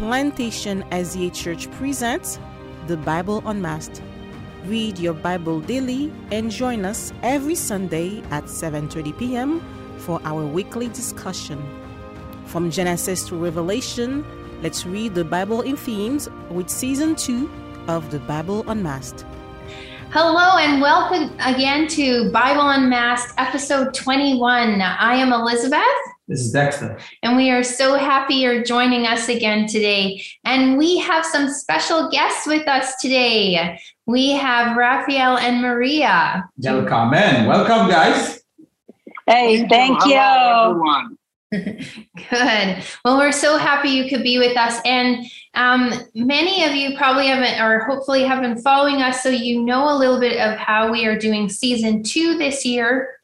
Plantation 0.00 0.82
SDA 0.84 1.30
Church 1.34 1.70
presents 1.72 2.38
the 2.86 2.96
Bible 2.96 3.42
Unmasked. 3.44 4.00
Read 4.64 4.98
your 4.98 5.12
Bible 5.12 5.60
daily 5.60 6.10
and 6.32 6.50
join 6.50 6.86
us 6.86 7.12
every 7.22 7.54
Sunday 7.54 8.22
at 8.30 8.44
7:30 8.44 9.18
p.m. 9.18 9.60
for 9.98 10.18
our 10.24 10.46
weekly 10.46 10.88
discussion. 10.88 11.60
From 12.46 12.70
Genesis 12.70 13.28
to 13.28 13.36
Revelation, 13.36 14.24
let's 14.62 14.86
read 14.86 15.14
the 15.14 15.24
Bible 15.24 15.60
in 15.60 15.76
themes 15.76 16.30
with 16.48 16.70
season 16.70 17.14
2 17.14 17.50
of 17.86 18.10
the 18.10 18.20
Bible 18.20 18.64
Unmasked. 18.68 19.26
Hello 20.16 20.56
and 20.56 20.80
welcome 20.80 21.28
again 21.44 21.86
to 21.88 22.32
Bible 22.32 22.70
Unmasked, 22.70 23.34
episode 23.36 23.92
21. 23.92 24.80
I 24.80 25.12
am 25.16 25.34
Elizabeth. 25.34 26.09
This 26.30 26.42
is 26.42 26.52
Dexter. 26.52 26.96
And 27.24 27.36
we 27.36 27.50
are 27.50 27.64
so 27.64 27.96
happy 27.96 28.34
you're 28.34 28.62
joining 28.62 29.04
us 29.04 29.28
again 29.28 29.66
today. 29.66 30.22
And 30.44 30.78
we 30.78 30.96
have 30.98 31.26
some 31.26 31.48
special 31.48 32.08
guests 32.08 32.46
with 32.46 32.68
us 32.68 32.94
today. 33.02 33.80
We 34.06 34.30
have 34.34 34.76
Raphael 34.76 35.38
and 35.38 35.60
Maria. 35.60 36.48
Welcome, 36.56 37.14
in. 37.14 37.46
Welcome, 37.46 37.88
guys. 37.88 38.44
Hey, 39.26 39.66
thank 39.66 40.06
you. 40.06 40.12
Hello, 40.20 40.70
everyone. 40.70 41.16
Good. 42.30 42.84
Well, 43.04 43.18
we're 43.18 43.32
so 43.32 43.56
happy 43.58 43.88
you 43.88 44.08
could 44.08 44.22
be 44.22 44.38
with 44.38 44.56
us. 44.56 44.80
And 44.84 45.26
um, 45.54 45.92
many 46.14 46.62
of 46.62 46.76
you 46.76 46.96
probably 46.96 47.26
haven't, 47.26 47.60
or 47.60 47.80
hopefully 47.86 48.22
have 48.22 48.40
been 48.40 48.62
following 48.62 49.02
us, 49.02 49.20
so 49.24 49.30
you 49.30 49.64
know 49.64 49.92
a 49.92 49.98
little 49.98 50.20
bit 50.20 50.40
of 50.40 50.56
how 50.58 50.92
we 50.92 51.06
are 51.06 51.18
doing 51.18 51.48
season 51.48 52.04
two 52.04 52.38
this 52.38 52.64
year. 52.64 53.16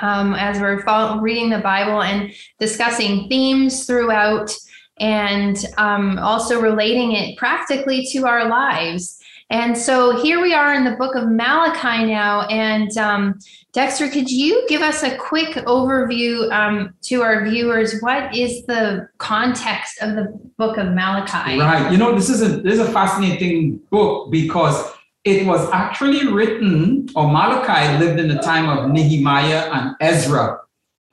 Um, 0.00 0.34
as 0.34 0.60
we're 0.60 0.82
reading 1.20 1.50
the 1.50 1.58
Bible 1.58 2.02
and 2.02 2.32
discussing 2.58 3.28
themes 3.28 3.86
throughout, 3.86 4.54
and 4.98 5.56
um, 5.76 6.18
also 6.18 6.60
relating 6.60 7.12
it 7.12 7.36
practically 7.36 8.06
to 8.12 8.26
our 8.26 8.48
lives. 8.48 9.20
And 9.50 9.76
so 9.76 10.20
here 10.22 10.40
we 10.40 10.54
are 10.54 10.74
in 10.74 10.84
the 10.84 10.96
book 10.96 11.14
of 11.14 11.28
Malachi 11.28 12.06
now. 12.06 12.42
And 12.48 12.96
um, 12.96 13.38
Dexter, 13.72 14.08
could 14.08 14.30
you 14.30 14.64
give 14.68 14.80
us 14.80 15.02
a 15.02 15.16
quick 15.16 15.54
overview 15.66 16.50
um, 16.50 16.94
to 17.02 17.22
our 17.22 17.44
viewers? 17.44 18.00
What 18.00 18.34
is 18.34 18.64
the 18.66 19.08
context 19.18 20.00
of 20.00 20.14
the 20.16 20.38
book 20.56 20.78
of 20.78 20.92
Malachi? 20.92 21.58
Right. 21.58 21.92
You 21.92 21.98
know, 21.98 22.14
this 22.14 22.30
is 22.30 22.40
a 22.42 22.48
this 22.62 22.74
is 22.74 22.80
a 22.80 22.92
fascinating 22.92 23.76
book 23.90 24.30
because 24.30 24.92
it 25.24 25.46
was 25.46 25.68
actually 25.70 26.28
written, 26.28 27.08
or 27.16 27.30
Malachi 27.30 27.98
lived 27.98 28.20
in 28.20 28.28
the 28.28 28.38
time 28.42 28.68
of 28.68 28.90
Nehemiah 28.90 29.70
and 29.72 29.96
Ezra 30.00 30.60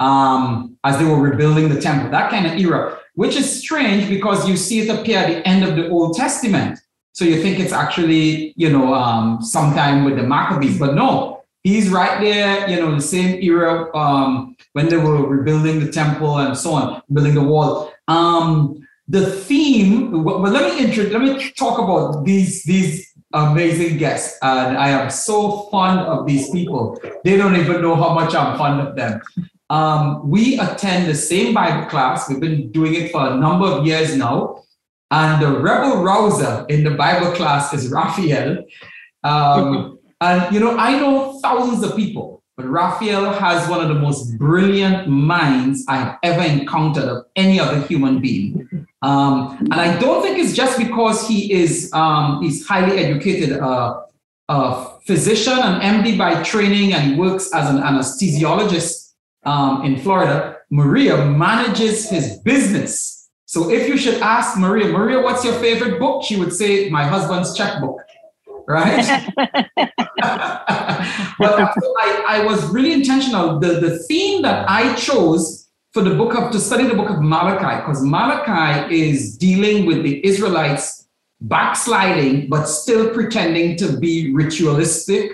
um, 0.01 0.77
as 0.83 0.97
they 0.97 1.05
were 1.05 1.19
rebuilding 1.19 1.69
the 1.69 1.79
temple, 1.79 2.09
that 2.09 2.31
kind 2.31 2.45
of 2.45 2.53
era, 2.53 2.97
which 3.15 3.35
is 3.35 3.61
strange 3.61 4.09
because 4.09 4.49
you 4.49 4.57
see 4.57 4.79
it 4.81 4.89
appear 4.89 5.19
at 5.19 5.27
the 5.27 5.47
end 5.47 5.63
of 5.63 5.75
the 5.75 5.89
Old 5.89 6.15
Testament. 6.15 6.79
So 7.13 7.23
you 7.23 7.41
think 7.41 7.59
it's 7.59 7.71
actually, 7.71 8.53
you 8.57 8.69
know, 8.69 8.93
um, 8.93 9.41
sometime 9.41 10.03
with 10.03 10.15
the 10.15 10.23
Maccabees, 10.23 10.79
but 10.79 10.95
no, 10.95 11.43
he's 11.63 11.89
right 11.89 12.19
there, 12.19 12.67
you 12.69 12.77
know, 12.77 12.95
the 12.95 13.01
same 13.01 13.41
era 13.43 13.95
um, 13.95 14.55
when 14.73 14.89
they 14.89 14.97
were 14.97 15.25
rebuilding 15.25 15.79
the 15.79 15.91
temple 15.91 16.39
and 16.39 16.57
so 16.57 16.73
on, 16.73 17.01
building 17.13 17.35
the 17.35 17.43
wall. 17.43 17.93
Um, 18.07 18.87
the 19.07 19.29
theme, 19.29 20.23
well, 20.23 20.39
let 20.39 20.73
me 20.73 20.83
intro, 20.83 21.03
let 21.05 21.21
me 21.21 21.51
talk 21.51 21.79
about 21.79 22.23
these 22.23 22.63
these 22.63 23.10
amazing 23.33 23.97
guests, 23.97 24.37
and 24.41 24.77
I 24.77 24.89
am 24.89 25.09
so 25.09 25.69
fond 25.69 25.99
of 25.99 26.25
these 26.25 26.49
people. 26.49 26.99
They 27.23 27.37
don't 27.37 27.55
even 27.55 27.81
know 27.81 27.95
how 27.95 28.13
much 28.13 28.35
I'm 28.35 28.57
fond 28.57 28.87
of 28.87 28.95
them. 28.95 29.21
Um, 29.69 30.29
we 30.29 30.59
attend 30.59 31.07
the 31.07 31.15
same 31.15 31.53
Bible 31.53 31.89
class. 31.89 32.27
We've 32.27 32.41
been 32.41 32.71
doing 32.71 32.93
it 32.93 33.11
for 33.11 33.25
a 33.25 33.37
number 33.37 33.65
of 33.65 33.87
years 33.87 34.17
now. 34.17 34.63
And 35.11 35.41
the 35.41 35.59
rebel 35.59 36.03
rouser 36.03 36.65
in 36.67 36.83
the 36.83 36.91
Bible 36.91 37.31
class 37.31 37.73
is 37.73 37.89
Raphael. 37.89 38.65
Um, 39.23 39.97
and, 40.21 40.53
you 40.53 40.59
know, 40.59 40.77
I 40.77 40.99
know 40.99 41.39
thousands 41.39 41.83
of 41.83 41.95
people, 41.95 42.43
but 42.57 42.65
Raphael 42.67 43.31
has 43.31 43.69
one 43.69 43.79
of 43.79 43.87
the 43.87 43.95
most 43.95 44.37
brilliant 44.37 45.07
minds 45.07 45.85
I 45.87 45.95
have 45.97 46.19
ever 46.21 46.41
encountered 46.41 47.05
of 47.05 47.25
any 47.37 47.59
other 47.59 47.79
human 47.81 48.19
being. 48.19 48.80
Um, 49.01 49.57
and 49.59 49.73
I 49.73 49.97
don't 49.99 50.21
think 50.21 50.37
it's 50.37 50.53
just 50.53 50.77
because 50.77 51.27
he 51.27 51.51
is 51.51 51.91
um, 51.93 52.41
he's 52.43 52.67
highly 52.67 52.99
educated, 52.99 53.57
uh, 53.57 54.01
a 54.47 54.99
physician, 55.07 55.57
an 55.57 56.03
MD 56.03 56.17
by 56.17 56.43
training, 56.43 56.93
and 56.93 57.11
he 57.11 57.19
works 57.19 57.51
as 57.53 57.69
an 57.69 57.77
anesthesiologist 57.77 59.13
um, 59.43 59.83
in 59.83 59.97
Florida. 59.97 60.57
Maria 60.69 61.25
manages 61.25 62.09
his 62.09 62.37
business. 62.39 63.29
So 63.45 63.69
if 63.69 63.87
you 63.87 63.97
should 63.97 64.21
ask 64.21 64.57
Maria, 64.57 64.87
Maria, 64.87 65.19
what's 65.19 65.43
your 65.43 65.55
favorite 65.55 65.99
book? 65.99 66.23
She 66.23 66.37
would 66.37 66.53
say, 66.53 66.89
my 66.89 67.03
husband's 67.03 67.57
checkbook, 67.57 67.97
right? 68.67 69.31
but 69.75 69.99
I, 71.39 72.23
I 72.27 72.45
was 72.45 72.63
really 72.67 72.93
intentional. 72.93 73.59
The, 73.59 73.79
the 73.79 73.99
theme 74.07 74.41
that 74.43 74.69
I 74.69 74.93
chose 74.95 75.67
for 75.93 76.01
the 76.01 76.15
book 76.15 76.35
of, 76.35 76.51
to 76.51 76.59
study 76.59 76.87
the 76.87 76.95
book 76.95 77.09
of 77.09 77.21
Malachi, 77.21 77.81
because 77.81 78.01
Malachi 78.03 79.09
is 79.09 79.37
dealing 79.37 79.85
with 79.85 80.03
the 80.03 80.25
Israelites 80.25 81.07
backsliding, 81.41 82.47
but 82.49 82.65
still 82.65 83.13
pretending 83.13 83.75
to 83.77 83.97
be 83.97 84.33
ritualistic 84.33 85.31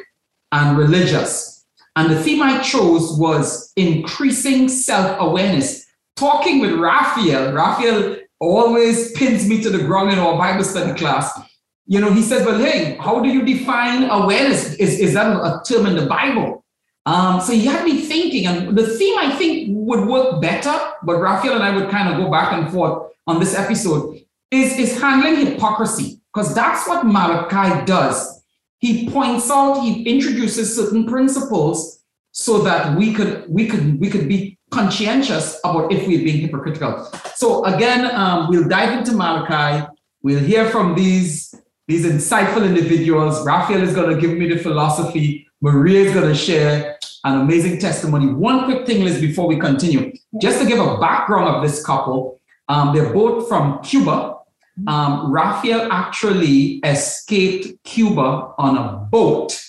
and 0.51 0.77
religious. 0.77 1.65
And 1.95 2.11
the 2.11 2.21
theme 2.21 2.41
I 2.41 2.61
chose 2.61 3.17
was 3.17 3.71
increasing 3.75 4.69
self 4.69 5.17
awareness. 5.19 5.85
Talking 6.15 6.59
with 6.59 6.73
Raphael, 6.73 7.53
Raphael 7.53 8.17
always 8.39 9.11
pins 9.13 9.47
me 9.47 9.61
to 9.61 9.69
the 9.69 9.79
ground 9.79 10.11
in 10.11 10.19
our 10.19 10.37
Bible 10.37 10.63
study 10.63 10.97
class. 10.97 11.39
You 11.85 11.99
know, 11.99 12.11
he 12.11 12.21
says, 12.21 12.45
Well, 12.45 12.59
hey, 12.59 12.97
how 12.99 13.19
do 13.19 13.29
you 13.29 13.43
define 13.43 14.09
awareness? 14.09 14.73
Is, 14.75 14.99
is 14.99 15.13
that 15.13 15.27
a 15.27 15.61
term 15.67 15.85
in 15.85 15.95
the 15.95 16.05
Bible? 16.05 16.63
Um, 17.07 17.39
so 17.39 17.53
you 17.53 17.69
had 17.69 17.85
me 17.85 18.01
thinking, 18.01 18.47
and 18.47 18.77
the 18.77 18.85
theme 18.85 19.17
I 19.17 19.29
think 19.39 19.69
would 19.69 20.03
work 20.07 20.41
better, 20.41 20.77
but 21.03 21.15
Raphael 21.21 21.55
and 21.55 21.63
I 21.63 21.73
would 21.75 21.89
kind 21.89 22.07
of 22.09 22.17
go 22.21 22.29
back 22.29 22.51
and 22.51 22.69
forth 22.69 23.13
on 23.25 23.39
this 23.39 23.55
episode, 23.55 24.03
is, 24.51 24.77
is 24.77 24.99
handling 25.01 25.45
hypocrisy, 25.45 26.19
because 26.33 26.53
that's 26.53 26.85
what 26.87 27.05
Malachi 27.05 27.85
does. 27.85 28.43
He 28.79 29.09
points 29.09 29.49
out, 29.49 29.81
he 29.85 30.03
introduces 30.03 30.75
certain 30.75 31.07
principles 31.07 32.03
so 32.31 32.59
that 32.63 32.95
we 32.97 33.13
could 33.13 33.45
we 33.49 33.67
could 33.67 33.99
we 33.99 34.09
could 34.09 34.27
be 34.27 34.59
conscientious 34.69 35.59
about 35.63 35.91
if 35.91 36.05
we're 36.07 36.23
being 36.23 36.41
hypocritical. 36.41 37.09
So 37.35 37.65
again, 37.65 38.13
um, 38.13 38.49
we'll 38.49 38.67
dive 38.67 38.95
into 38.99 39.13
Malachi. 39.13 39.87
We'll 40.21 40.43
hear 40.43 40.69
from 40.69 40.93
these 40.93 41.55
these 41.87 42.05
insightful 42.05 42.63
individuals. 42.65 43.43
Raphael 43.45 43.81
is 43.81 43.95
going 43.95 44.13
to 44.13 44.21
give 44.21 44.37
me 44.37 44.53
the 44.53 44.59
philosophy. 44.59 45.46
Maria 45.61 46.01
is 46.01 46.13
going 46.13 46.27
to 46.27 46.35
share 46.35 46.97
an 47.23 47.41
amazing 47.41 47.79
testimony. 47.79 48.27
One 48.27 48.65
quick 48.65 48.85
thing, 48.85 49.03
Liz, 49.03 49.19
before 49.19 49.47
we 49.47 49.57
continue, 49.57 50.13
just 50.39 50.61
to 50.61 50.67
give 50.67 50.79
a 50.79 50.97
background 50.97 51.55
of 51.55 51.63
this 51.63 51.83
couple. 51.85 52.39
Um, 52.69 52.93
they're 52.93 53.13
both 53.13 53.47
from 53.47 53.81
Cuba. 53.81 54.37
Um, 54.85 55.31
Raphael 55.31 55.91
actually 55.91 56.79
escaped 56.83 57.83
Cuba 57.83 58.53
on 58.57 58.77
a 58.77 58.97
boat. 59.09 59.59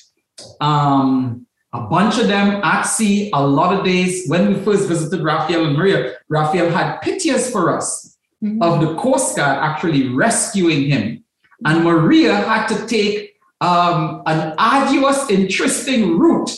Um, 0.60 1.46
a 1.72 1.82
bunch 1.82 2.18
of 2.18 2.28
them 2.28 2.60
at 2.64 2.82
sea, 2.82 3.30
a 3.32 3.46
lot 3.46 3.74
of 3.78 3.84
days. 3.84 4.28
When 4.28 4.48
we 4.48 4.60
first 4.60 4.88
visited 4.88 5.22
Raphael 5.22 5.66
and 5.66 5.76
Maria, 5.76 6.16
Raphael 6.28 6.70
had 6.70 6.98
pictures 7.00 7.50
for 7.50 7.74
us 7.76 8.16
mm-hmm. 8.42 8.62
of 8.62 8.80
the 8.80 8.94
Coast 8.96 9.36
Guard 9.36 9.58
actually 9.62 10.08
rescuing 10.08 10.90
him. 10.90 11.24
And 11.64 11.84
Maria 11.84 12.34
had 12.36 12.66
to 12.68 12.86
take 12.86 13.27
um, 13.60 14.22
an 14.26 14.54
arduous, 14.58 15.28
interesting 15.30 16.18
route 16.18 16.50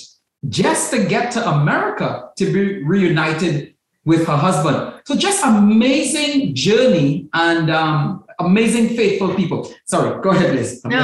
just 0.48 0.90
to 0.92 1.04
get 1.04 1.30
to 1.32 1.48
America 1.48 2.30
to 2.36 2.52
be 2.52 2.82
reunited 2.82 3.69
with 4.04 4.26
her 4.26 4.36
husband. 4.36 4.94
So 5.04 5.14
just 5.14 5.44
amazing 5.44 6.54
journey 6.54 7.28
and 7.32 7.70
um, 7.70 8.24
amazing, 8.40 8.96
faithful 8.96 9.34
people. 9.34 9.70
Sorry, 9.84 10.20
go 10.22 10.30
ahead, 10.30 10.54
Liz. 10.54 10.80
I'm 10.84 10.90
no, 10.90 10.98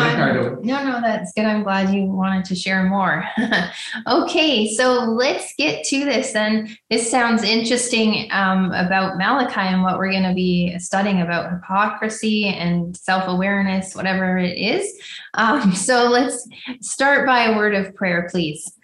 no, 0.63 0.83
no, 0.83 1.01
that's 1.01 1.33
good. 1.33 1.45
I'm 1.45 1.63
glad 1.63 1.95
you 1.95 2.05
wanted 2.05 2.45
to 2.47 2.55
share 2.55 2.83
more. 2.85 3.25
okay, 4.07 4.73
so 4.75 5.05
let's 5.05 5.55
get 5.57 5.85
to 5.87 6.05
this 6.05 6.33
then. 6.33 6.77
This 6.91 7.11
sounds 7.11 7.43
interesting 7.43 8.29
um, 8.33 8.73
about 8.73 9.19
Malachi 9.19 9.61
and 9.61 9.83
what 9.83 9.99
we're 9.99 10.13
going 10.13 10.29
to 10.29 10.35
be 10.35 10.79
studying 10.79 11.21
about 11.21 11.51
hypocrisy 11.51 12.47
and 12.47 12.97
self 12.97 13.29
awareness, 13.29 13.95
whatever 13.95 14.39
it 14.39 14.57
is. 14.59 14.99
Um, 15.35 15.73
so 15.73 16.09
let's 16.09 16.49
start 16.81 17.27
by 17.27 17.45
a 17.45 17.57
word 17.57 17.75
of 17.75 17.95
prayer, 17.95 18.29
please. 18.31 18.76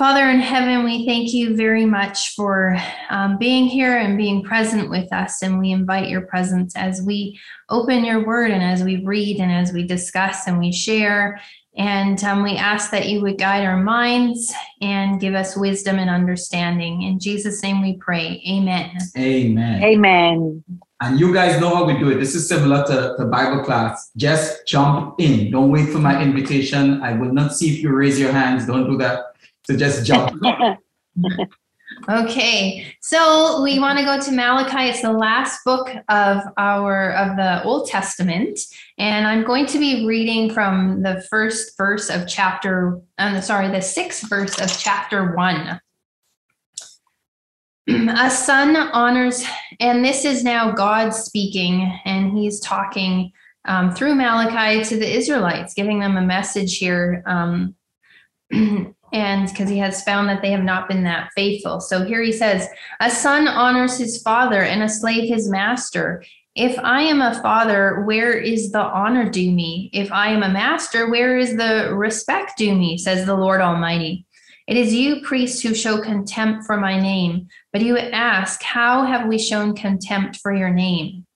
Father 0.00 0.30
in 0.30 0.40
heaven, 0.40 0.82
we 0.82 1.04
thank 1.04 1.34
you 1.34 1.54
very 1.54 1.84
much 1.84 2.34
for 2.34 2.74
um, 3.10 3.36
being 3.36 3.66
here 3.66 3.98
and 3.98 4.16
being 4.16 4.42
present 4.42 4.88
with 4.88 5.12
us. 5.12 5.42
And 5.42 5.58
we 5.58 5.72
invite 5.72 6.08
your 6.08 6.22
presence 6.22 6.74
as 6.74 7.02
we 7.02 7.38
open 7.68 8.06
your 8.06 8.24
word 8.24 8.50
and 8.50 8.62
as 8.62 8.82
we 8.82 9.04
read 9.04 9.40
and 9.40 9.52
as 9.52 9.74
we 9.74 9.86
discuss 9.86 10.46
and 10.46 10.58
we 10.58 10.72
share. 10.72 11.38
And 11.76 12.24
um, 12.24 12.42
we 12.42 12.56
ask 12.56 12.90
that 12.92 13.10
you 13.10 13.20
would 13.20 13.36
guide 13.36 13.66
our 13.66 13.76
minds 13.76 14.54
and 14.80 15.20
give 15.20 15.34
us 15.34 15.54
wisdom 15.54 15.98
and 15.98 16.08
understanding. 16.08 17.02
In 17.02 17.20
Jesus' 17.20 17.62
name 17.62 17.82
we 17.82 17.98
pray. 17.98 18.42
Amen. 18.48 18.96
Amen. 19.18 19.82
Amen. 19.82 20.64
And 21.02 21.20
you 21.20 21.30
guys 21.34 21.60
know 21.60 21.74
how 21.74 21.84
we 21.84 21.98
do 21.98 22.08
it. 22.08 22.14
This 22.14 22.34
is 22.34 22.48
similar 22.48 22.86
to, 22.86 23.16
the 23.18 23.26
Bible 23.26 23.62
class. 23.64 24.10
Just 24.16 24.66
jump 24.66 25.20
in. 25.20 25.50
Don't 25.50 25.70
wait 25.70 25.90
for 25.90 25.98
my 25.98 26.22
invitation. 26.22 27.02
I 27.02 27.12
will 27.12 27.34
not 27.34 27.52
see 27.52 27.74
if 27.74 27.82
you 27.82 27.92
raise 27.92 28.18
your 28.18 28.32
hands. 28.32 28.66
Don't 28.66 28.88
do 28.88 28.96
that. 28.96 29.29
So 29.70 29.76
just 29.76 30.04
jump. 30.04 30.42
Okay, 32.08 32.94
so 33.02 33.60
we 33.62 33.78
want 33.78 33.98
to 33.98 34.04
go 34.04 34.18
to 34.18 34.32
Malachi. 34.32 34.88
It's 34.88 35.02
the 35.02 35.12
last 35.12 35.62
book 35.64 35.90
of 36.08 36.40
our 36.56 37.12
of 37.12 37.36
the 37.36 37.62
Old 37.64 37.88
Testament, 37.88 38.58
and 38.96 39.26
I'm 39.26 39.44
going 39.44 39.66
to 39.66 39.78
be 39.78 40.06
reading 40.06 40.50
from 40.50 41.02
the 41.02 41.22
first 41.28 41.76
verse 41.76 42.08
of 42.08 42.26
chapter. 42.26 43.00
Um, 43.18 43.42
sorry, 43.42 43.68
the 43.68 43.82
sixth 43.82 44.30
verse 44.30 44.58
of 44.60 44.70
chapter 44.78 45.34
one. 45.34 45.80
A 47.88 48.30
son 48.30 48.76
honors, 48.76 49.44
and 49.78 50.02
this 50.02 50.24
is 50.24 50.42
now 50.42 50.72
God 50.72 51.10
speaking, 51.10 52.00
and 52.06 52.38
He's 52.38 52.60
talking 52.60 53.32
um, 53.66 53.92
through 53.92 54.14
Malachi 54.14 54.84
to 54.84 54.96
the 54.96 55.12
Israelites, 55.12 55.74
giving 55.74 55.98
them 55.98 56.16
a 56.16 56.22
message 56.22 56.78
here. 56.78 57.22
Um, 57.26 57.74
and 59.12 59.48
because 59.48 59.68
he 59.68 59.78
has 59.78 60.02
found 60.02 60.28
that 60.28 60.42
they 60.42 60.50
have 60.50 60.62
not 60.62 60.88
been 60.88 61.02
that 61.04 61.30
faithful. 61.34 61.80
So 61.80 62.04
here 62.04 62.22
he 62.22 62.32
says, 62.32 62.68
A 63.00 63.10
son 63.10 63.48
honors 63.48 63.98
his 63.98 64.22
father, 64.22 64.62
and 64.62 64.82
a 64.82 64.88
slave 64.88 65.28
his 65.28 65.48
master. 65.48 66.22
If 66.54 66.78
I 66.78 67.02
am 67.02 67.20
a 67.20 67.40
father, 67.42 68.02
where 68.04 68.32
is 68.32 68.72
the 68.72 68.80
honor 68.80 69.30
due 69.30 69.52
me? 69.52 69.90
If 69.92 70.10
I 70.10 70.28
am 70.28 70.42
a 70.42 70.48
master, 70.48 71.08
where 71.08 71.38
is 71.38 71.56
the 71.56 71.94
respect 71.94 72.58
due 72.58 72.74
me? 72.74 72.98
Says 72.98 73.24
the 73.24 73.36
Lord 73.36 73.60
Almighty. 73.60 74.26
It 74.66 74.76
is 74.76 74.94
you, 74.94 75.20
priests, 75.22 75.62
who 75.62 75.74
show 75.74 76.00
contempt 76.00 76.64
for 76.64 76.76
my 76.76 77.00
name. 77.00 77.48
But 77.72 77.82
you 77.82 77.98
ask, 77.98 78.62
How 78.62 79.04
have 79.04 79.26
we 79.26 79.38
shown 79.38 79.74
contempt 79.74 80.36
for 80.36 80.54
your 80.54 80.70
name? 80.70 81.26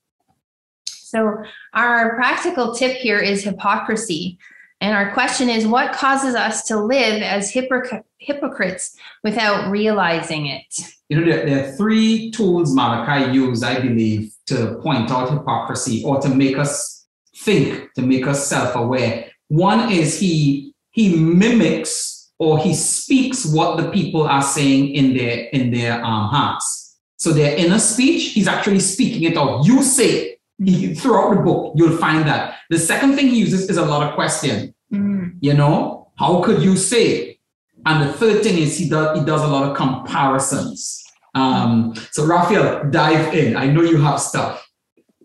So, 0.87 1.43
our 1.73 2.17
practical 2.17 2.75
tip 2.75 2.97
here 2.97 3.19
is 3.19 3.45
hypocrisy. 3.45 4.39
And 4.85 4.93
our 4.93 5.15
question 5.15 5.49
is 5.49 5.67
what 5.67 5.95
causes 5.95 6.35
us 6.35 6.63
to 6.65 6.77
live 6.77 7.23
as 7.23 7.51
hypocrites 7.51 8.95
without 9.23 9.71
realizing 9.71 10.45
it? 10.45 10.79
You 11.09 11.21
know, 11.21 11.25
there, 11.25 11.47
there, 11.47 11.65
are 11.65 11.73
three 11.73 12.31
tools 12.33 12.75
Malachi 12.75 13.33
used, 13.33 13.65
I 13.65 13.81
believe, 13.81 14.35
to 14.49 14.79
point 14.83 15.11
out 15.11 15.31
hypocrisy 15.31 16.03
or 16.05 16.21
to 16.21 16.29
make 16.29 16.59
us 16.59 17.07
think, 17.35 17.95
to 17.95 18.03
make 18.03 18.27
us 18.27 18.47
self-aware. 18.47 19.31
One 19.49 19.91
is 19.91 20.21
he 20.21 20.75
he 20.91 21.17
mimics 21.17 22.31
or 22.39 22.59
he 22.59 22.75
speaks 22.75 23.47
what 23.47 23.79
the 23.79 23.91
people 23.91 24.25
are 24.25 24.43
saying 24.43 24.95
in 24.95 25.17
their 25.17 25.47
in 25.55 25.71
their 25.71 26.05
um, 26.05 26.29
hearts. 26.29 26.99
So 27.17 27.33
their 27.33 27.57
inner 27.57 27.79
speech, 27.79 28.33
he's 28.33 28.49
actually 28.49 28.81
speaking 28.81 29.23
it 29.23 29.39
out. 29.39 29.65
You 29.65 29.83
say 29.83 30.34
he, 30.63 30.95
throughout 30.95 31.35
the 31.35 31.43
book, 31.43 31.75
you'll 31.77 31.97
find 31.97 32.27
that. 32.29 32.59
The 32.71 32.79
second 32.79 33.15
thing 33.15 33.29
he 33.29 33.39
uses 33.39 33.69
is 33.69 33.77
a 33.77 33.85
lot 33.85 34.07
of 34.07 34.15
question. 34.15 34.75
Mm. 34.93 35.37
You 35.41 35.55
know, 35.55 36.13
how 36.17 36.43
could 36.43 36.63
you 36.63 36.77
say? 36.77 37.39
And 37.87 38.09
the 38.09 38.13
third 38.13 38.43
thing 38.43 38.59
is 38.59 38.79
he 38.79 38.89
does 38.89 39.19
he 39.19 39.25
does 39.25 39.43
a 39.43 39.47
lot 39.47 39.69
of 39.69 39.77
comparisons. 39.77 41.03
Um, 41.35 41.95
so 42.13 42.25
Raphael, 42.25 42.89
dive 42.91 43.35
in. 43.35 43.57
I 43.57 43.67
know 43.67 43.83
you 43.83 43.99
have 43.99 44.21
stuff. 44.21 44.67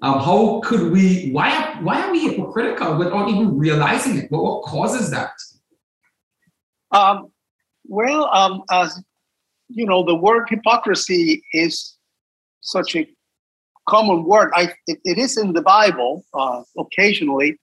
Um, 0.02 0.20
how 0.20 0.62
could 0.64 0.92
we? 0.92 1.30
Why 1.32 1.78
why 1.82 2.02
are 2.02 2.12
we 2.12 2.28
hypocritical 2.28 2.98
without 2.98 3.30
even 3.30 3.58
realizing 3.58 4.18
it? 4.18 4.32
What, 4.32 4.44
what 4.44 4.64
causes 4.64 5.12
that? 5.12 5.32
Um, 6.92 7.32
well, 7.86 8.30
um, 8.34 8.64
as 8.72 9.02
you 9.70 9.86
know, 9.86 10.04
the 10.04 10.16
word 10.16 10.48
hypocrisy 10.50 11.44
is 11.54 11.98
such 12.62 12.96
a 12.96 13.08
common 13.90 14.24
word. 14.24 14.52
I 14.56 14.64
it, 14.88 15.00
it 15.04 15.18
is 15.18 15.38
in 15.38 15.54
the 15.54 15.62
Bible 15.62 16.24
uh, 16.34 16.62
occasionally. 16.78 17.58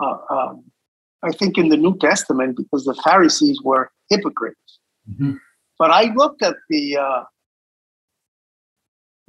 Uh, 0.00 0.16
um, 0.30 0.64
I 1.22 1.30
think, 1.30 1.56
in 1.56 1.68
the 1.68 1.76
New 1.76 1.96
Testament 1.98 2.56
because 2.56 2.84
the 2.84 2.94
Pharisees 3.04 3.60
were 3.62 3.90
hypocrites. 4.10 4.80
Mm-hmm. 5.08 5.34
But 5.78 5.90
I 5.90 6.12
looked 6.14 6.42
at 6.42 6.56
the 6.68 6.96
uh, 6.96 7.22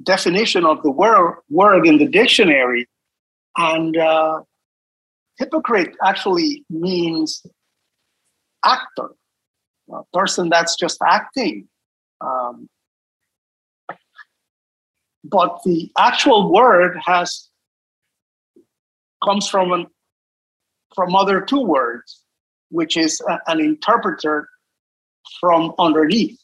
definition 0.02 0.64
of 0.64 0.82
the 0.82 0.90
word, 0.90 1.42
word 1.50 1.86
in 1.86 1.98
the 1.98 2.06
dictionary, 2.06 2.88
and 3.56 3.96
uh, 3.96 4.40
hypocrite 5.38 5.94
actually 6.04 6.64
means 6.68 7.44
actor, 8.64 9.10
a 9.92 10.02
person 10.12 10.48
that's 10.48 10.76
just 10.76 10.98
acting. 11.06 11.68
Um, 12.20 12.68
but 15.24 15.60
the 15.64 15.90
actual 15.98 16.52
word 16.52 16.98
has 17.04 17.48
comes 19.24 19.48
from 19.48 19.72
an 19.72 19.86
from 20.94 21.16
other 21.16 21.40
two 21.40 21.60
words, 21.60 22.22
which 22.70 22.96
is 22.96 23.20
a, 23.28 23.40
an 23.48 23.60
interpreter 23.60 24.48
from 25.40 25.74
underneath. 25.78 26.38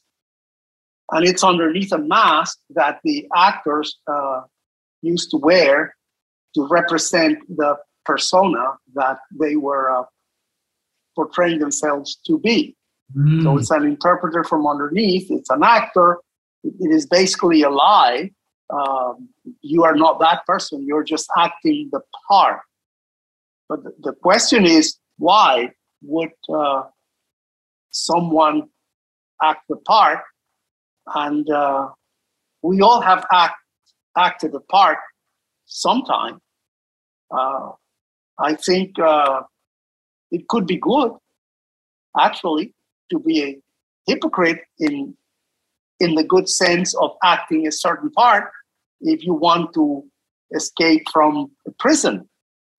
And 1.12 1.26
it's 1.26 1.44
underneath 1.44 1.92
a 1.92 1.98
mask 1.98 2.58
that 2.70 3.00
the 3.04 3.28
actors 3.36 3.98
uh, 4.06 4.42
used 5.02 5.30
to 5.30 5.36
wear 5.36 5.94
to 6.54 6.66
represent 6.68 7.38
the 7.48 7.76
persona 8.04 8.76
that 8.94 9.18
they 9.38 9.56
were 9.56 9.90
uh, 9.90 10.04
portraying 11.14 11.58
themselves 11.58 12.18
to 12.26 12.38
be. 12.38 12.76
Mm. 13.16 13.42
So 13.42 13.58
it's 13.58 13.70
an 13.70 13.84
interpreter 13.84 14.44
from 14.44 14.66
underneath, 14.66 15.30
it's 15.30 15.50
an 15.50 15.62
actor, 15.62 16.18
it 16.62 16.90
is 16.90 17.06
basically 17.06 17.62
a 17.62 17.70
lie. 17.70 18.30
Um, 18.72 19.28
you 19.62 19.84
are 19.84 19.96
not 19.96 20.20
that 20.20 20.46
person, 20.46 20.86
you're 20.86 21.04
just 21.04 21.28
acting 21.36 21.88
the 21.92 22.00
part. 22.28 22.60
But 23.68 23.80
the 24.02 24.12
question 24.12 24.64
is, 24.64 24.98
why 25.18 25.70
would 26.02 26.32
uh, 26.52 26.84
someone 27.90 28.68
act 29.42 29.62
the 29.68 29.76
part? 29.76 30.20
And 31.14 31.48
uh, 31.50 31.88
we 32.62 32.80
all 32.80 33.00
have 33.00 33.26
act, 33.32 33.56
acted 34.16 34.52
the 34.52 34.60
part 34.60 34.98
sometime. 35.66 36.40
Uh, 37.30 37.70
I 38.38 38.54
think 38.54 38.98
uh, 38.98 39.42
it 40.30 40.48
could 40.48 40.66
be 40.66 40.76
good, 40.76 41.12
actually, 42.18 42.74
to 43.10 43.18
be 43.18 43.42
a 43.42 43.58
hypocrite 44.06 44.60
in 44.78 45.14
in 46.00 46.14
the 46.14 46.24
good 46.24 46.48
sense 46.48 46.94
of 46.94 47.10
acting 47.22 47.66
a 47.66 47.72
certain 47.72 48.10
part 48.12 48.50
if 49.00 49.24
you 49.24 49.34
want 49.34 49.72
to 49.74 50.04
escape 50.54 51.02
from 51.12 51.50
a 51.66 51.70
prison 51.78 52.28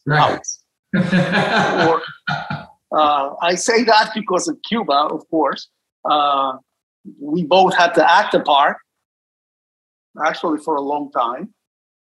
right. 0.06 0.32
house 0.32 0.62
or, 0.94 2.02
uh, 2.92 3.36
I 3.42 3.56
say 3.56 3.84
that 3.86 4.12
because 4.14 4.48
of 4.48 4.58
Cuba, 4.68 4.94
of 4.94 5.28
course. 5.30 5.70
Uh, 6.04 6.58
we 7.20 7.44
both 7.44 7.76
had 7.76 7.94
to 7.94 8.12
act 8.12 8.34
a 8.34 8.42
part, 8.42 8.78
actually, 10.26 10.60
for 10.60 10.76
a 10.76 10.82
long 10.82 11.12
time. 11.12 11.54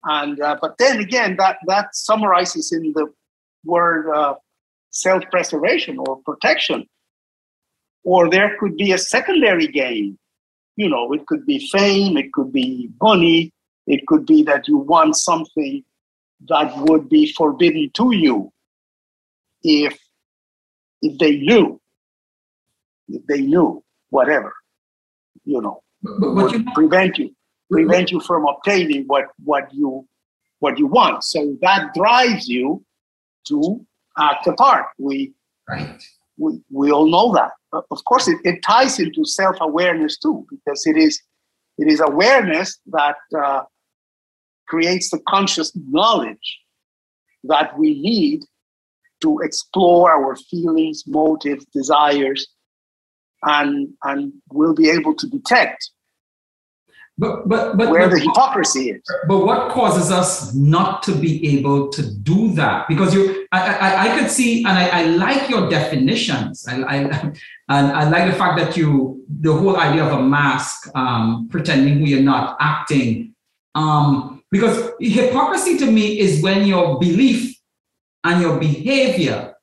And 0.04 0.40
uh, 0.40 0.56
but 0.60 0.78
then 0.78 1.00
again, 1.00 1.36
that 1.38 1.56
that 1.66 1.94
summarizes 1.94 2.72
in 2.72 2.92
the 2.94 3.06
word 3.64 4.08
uh, 4.14 4.34
self-preservation 4.90 5.98
or 5.98 6.20
protection. 6.24 6.86
Or 8.04 8.30
there 8.30 8.56
could 8.60 8.76
be 8.76 8.92
a 8.92 8.98
secondary 8.98 9.66
gain. 9.66 10.16
You 10.76 10.88
know, 10.88 11.12
it 11.12 11.26
could 11.26 11.44
be 11.44 11.68
fame, 11.72 12.16
it 12.16 12.32
could 12.32 12.52
be 12.52 12.90
money, 13.02 13.52
it 13.86 14.06
could 14.06 14.26
be 14.26 14.42
that 14.42 14.66
you 14.68 14.78
want 14.78 15.16
something 15.16 15.84
that 16.48 16.76
would 16.76 17.08
be 17.08 17.32
forbidden 17.32 17.90
to 17.94 18.14
you 18.14 18.52
if 19.62 19.98
if 21.02 21.18
they 21.18 21.36
knew, 21.36 21.80
if 23.08 23.24
they 23.26 23.42
knew 23.42 23.82
whatever, 24.10 24.52
you 25.44 25.60
know, 25.60 25.82
but, 26.02 26.34
but 26.34 26.52
you, 26.52 26.64
prevent 26.74 27.18
you 27.18 27.34
prevent 27.70 28.10
you 28.10 28.20
from 28.20 28.46
obtaining 28.46 29.04
what 29.06 29.26
what 29.44 29.72
you 29.72 30.06
what 30.58 30.78
you 30.78 30.86
want. 30.86 31.22
So 31.24 31.56
that 31.62 31.94
drives 31.94 32.48
you 32.48 32.84
to 33.48 33.84
act 34.18 34.46
apart. 34.46 34.86
We 34.98 35.32
right. 35.68 36.02
We, 36.38 36.60
we 36.70 36.90
all 36.90 37.08
know 37.08 37.32
that. 37.34 37.52
Of 37.72 38.04
course, 38.04 38.28
it, 38.28 38.38
it 38.44 38.62
ties 38.62 38.98
into 38.98 39.24
self 39.24 39.56
awareness 39.60 40.18
too, 40.18 40.46
because 40.50 40.86
it 40.86 40.96
is 40.96 41.22
it 41.78 41.88
is 41.88 42.00
awareness 42.00 42.78
that 42.88 43.16
uh, 43.38 43.62
creates 44.68 45.10
the 45.10 45.20
conscious 45.28 45.72
knowledge 45.88 46.58
that 47.44 47.78
we 47.78 48.00
need 48.00 48.42
to 49.22 49.38
explore 49.40 50.10
our 50.10 50.36
feelings, 50.36 51.04
motives, 51.06 51.64
desires, 51.72 52.46
and 53.42 53.88
and 54.04 54.32
we'll 54.50 54.74
be 54.74 54.90
able 54.90 55.14
to 55.14 55.26
detect 55.28 55.90
but, 57.18 57.48
but, 57.48 57.78
but, 57.78 57.90
where 57.90 58.08
the 58.08 58.18
hypocrisy 58.18 58.90
is. 58.90 59.02
But 59.26 59.46
what 59.46 59.70
causes 59.70 60.10
us 60.10 60.54
not 60.54 61.02
to 61.04 61.14
be 61.14 61.56
able 61.56 61.88
to 61.88 62.02
do 62.02 62.52
that? 62.54 62.86
Because 62.88 63.14
you, 63.14 63.46
I, 63.52 63.74
I, 63.74 64.02
I 64.02 64.18
could 64.18 64.30
see, 64.30 64.58
and 64.64 64.76
I, 64.76 64.88
I 64.88 65.02
like 65.04 65.48
your 65.48 65.70
definitions. 65.70 66.66
I, 66.68 66.82
I, 66.82 66.96
and 67.68 67.92
I 67.92 68.08
like 68.10 68.30
the 68.30 68.36
fact 68.36 68.58
that 68.58 68.76
you, 68.76 69.24
the 69.40 69.52
whole 69.52 69.78
idea 69.78 70.04
of 70.04 70.12
a 70.12 70.22
mask, 70.22 70.94
um, 70.94 71.48
pretending 71.50 72.02
we 72.02 72.18
are 72.18 72.22
not 72.22 72.58
acting. 72.60 73.34
Um, 73.76 74.42
because 74.50 74.92
hypocrisy 75.00 75.76
to 75.78 75.90
me 75.90 76.18
is 76.18 76.42
when 76.42 76.66
your 76.66 76.98
belief 76.98 77.54
and 78.24 78.40
your 78.40 78.58
behavior 78.58 79.54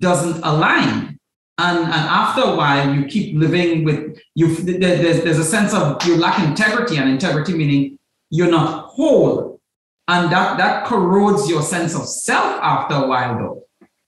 doesn't 0.00 0.42
align. 0.44 1.18
And, 1.58 1.78
and 1.78 1.88
after 1.92 2.42
a 2.42 2.54
while, 2.54 2.94
you 2.94 3.06
keep 3.06 3.36
living 3.36 3.82
with 3.84 4.18
you. 4.34 4.54
There's, 4.54 5.24
there's 5.24 5.38
a 5.38 5.44
sense 5.44 5.74
of 5.74 6.04
you 6.06 6.16
lack 6.16 6.38
integrity, 6.46 6.98
and 6.98 7.08
integrity 7.08 7.54
meaning 7.54 7.98
you're 8.30 8.50
not 8.50 8.86
whole, 8.86 9.60
and 10.06 10.30
that 10.30 10.58
that 10.58 10.86
corrodes 10.86 11.48
your 11.48 11.62
sense 11.62 11.94
of 11.94 12.06
self 12.06 12.60
after 12.62 12.94
a 12.96 13.06
while, 13.06 13.38
though. 13.38 13.62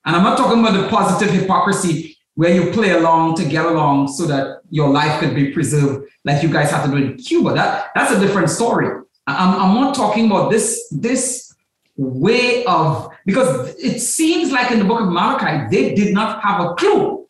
And 0.04 0.14
I'm 0.14 0.22
not 0.22 0.36
talking 0.36 0.60
about 0.60 0.74
the 0.80 0.88
positive 0.88 1.34
hypocrisy 1.34 2.16
where 2.34 2.54
you 2.54 2.70
play 2.70 2.90
along 2.90 3.36
to 3.36 3.44
get 3.44 3.64
along 3.64 4.08
so 4.08 4.26
that 4.26 4.60
your 4.70 4.90
life 4.90 5.18
could 5.18 5.34
be 5.34 5.50
preserved, 5.50 6.06
like 6.24 6.42
you 6.42 6.50
guys 6.50 6.70
have 6.70 6.84
to 6.84 6.90
do 6.90 6.98
in 6.98 7.16
Cuba. 7.16 7.54
That 7.54 7.90
that's 7.94 8.12
a 8.12 8.20
different 8.20 8.50
story. 8.50 9.04
I'm, 9.28 9.60
I'm 9.60 9.74
not 9.74 9.94
talking 9.94 10.26
about 10.26 10.50
this 10.50 10.88
this 10.90 11.54
way 11.96 12.64
of 12.64 13.10
because 13.26 13.74
it 13.76 14.00
seems 14.00 14.52
like 14.52 14.70
in 14.70 14.78
the 14.78 14.84
book 14.84 15.00
of 15.00 15.08
Malachi 15.08 15.66
they 15.70 15.94
did 15.94 16.14
not 16.14 16.42
have 16.42 16.64
a 16.64 16.74
clue 16.74 17.26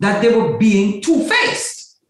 that 0.00 0.22
they 0.22 0.34
were 0.34 0.56
being 0.56 1.02
two-faced, 1.02 2.00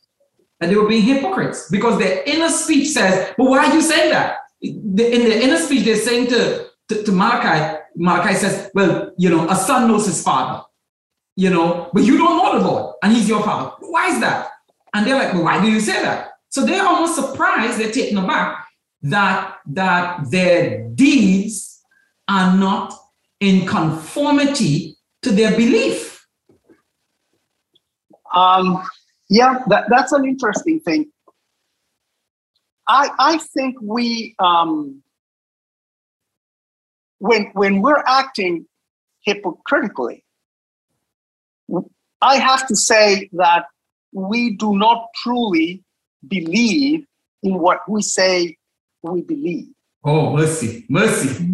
that 0.61 0.69
they 0.69 0.77
were 0.77 0.89
being 0.89 1.03
hypocrites 1.03 1.69
because 1.71 1.99
their 1.99 2.23
inner 2.25 2.51
speech 2.51 2.89
says, 2.89 3.35
"But 3.37 3.45
why 3.45 3.67
are 3.67 3.75
you 3.75 3.83
saying 3.83 4.11
that?" 4.11 4.39
In 4.63 4.95
their 4.95 5.43
inner 5.43 5.57
speech, 5.57 5.85
they're 5.85 5.97
saying 5.97 6.29
to, 6.29 6.67
to, 6.89 7.03
to 7.03 7.13
Malachi, 7.13 7.79
Malachi 7.97 8.35
says, 8.35 8.71
"Well, 8.75 9.13
you 9.17 9.31
know, 9.31 9.49
a 9.49 9.57
son 9.57 9.89
knows 9.89 10.07
his 10.07 10.23
father." 10.23 10.65
you 11.37 11.49
know, 11.49 11.89
but 11.95 12.03
you 12.03 12.19
don't 12.19 12.37
know 12.37 12.59
the 12.59 12.69
Lord 12.69 12.95
and 13.03 13.15
he's 13.15 13.27
your 13.27 13.43
father. 13.43 13.73
Why 13.81 14.09
is 14.09 14.21
that? 14.21 14.51
And 14.93 15.07
they're 15.07 15.15
like, 15.15 15.33
well, 15.33 15.45
why 15.45 15.63
do 15.63 15.71
you 15.71 15.81
say 15.81 16.03
that? 16.03 16.33
So 16.51 16.67
they're 16.67 16.85
almost 16.85 17.15
surprised, 17.15 17.79
they're 17.79 17.91
taken 17.91 18.19
aback 18.19 18.67
that, 19.03 19.57
that 19.67 20.31
their 20.31 20.89
deeds 20.91 21.83
are 22.29 22.57
not 22.57 22.95
in 23.41 23.67
conformity 23.67 24.97
to 25.23 25.31
their 25.31 25.51
belief. 25.53 26.27
Um, 28.35 28.83
yeah, 29.29 29.59
that, 29.69 29.87
that's 29.89 30.13
an 30.13 30.25
interesting 30.25 30.81
thing. 30.81 31.11
I, 32.87 33.11
I 33.19 33.39
think 33.39 33.77
we, 33.81 34.35
um, 34.39 35.03
when, 37.19 37.51
when 37.53 37.81
we're 37.81 38.03
acting 38.07 38.67
hypocritically, 39.25 40.25
I 42.23 42.37
have 42.37 42.67
to 42.67 42.77
say 42.77 43.31
that 43.33 43.67
we 44.13 44.57
do 44.57 44.77
not 44.77 45.07
truly 45.23 45.83
believe 46.27 47.07
in 47.43 47.59
what 47.59 47.81
we 47.89 48.03
say 48.03 48.57
we 49.03 49.23
believe. 49.23 49.69
Oh, 50.05 50.37
mercy, 50.37 50.87
mercy. 50.89 51.47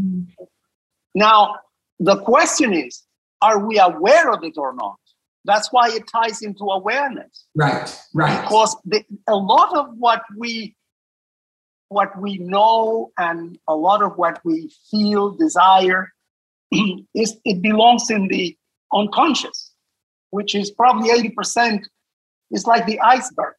Now, 1.14 1.56
the 1.98 2.18
question 2.22 2.72
is 2.72 3.02
are 3.42 3.64
we 3.66 3.78
aware 3.78 4.30
of 4.30 4.44
it 4.44 4.54
or 4.56 4.74
not? 4.74 4.96
That's 5.44 5.72
why 5.72 5.90
it 5.90 6.04
ties 6.08 6.42
into 6.42 6.64
awareness. 6.64 7.46
Right, 7.54 7.88
right. 8.14 8.42
Because 8.42 8.76
the, 8.84 9.04
a 9.28 9.36
lot 9.36 9.76
of 9.76 9.94
what 9.96 10.22
we 10.36 10.74
what 11.88 12.20
we 12.20 12.38
know 12.38 13.12
and 13.16 13.58
a 13.68 13.76
lot 13.76 14.02
of 14.02 14.16
what 14.16 14.40
we 14.44 14.72
feel, 14.90 15.30
desire, 15.30 16.12
is 17.14 17.36
it 17.44 17.62
belongs 17.62 18.10
in 18.10 18.26
the 18.26 18.56
unconscious 18.92 19.72
which 20.30 20.54
is 20.54 20.70
probably 20.70 21.08
80%, 21.08 21.82
is 22.50 22.66
like 22.66 22.86
the 22.86 23.00
iceberg. 23.00 23.54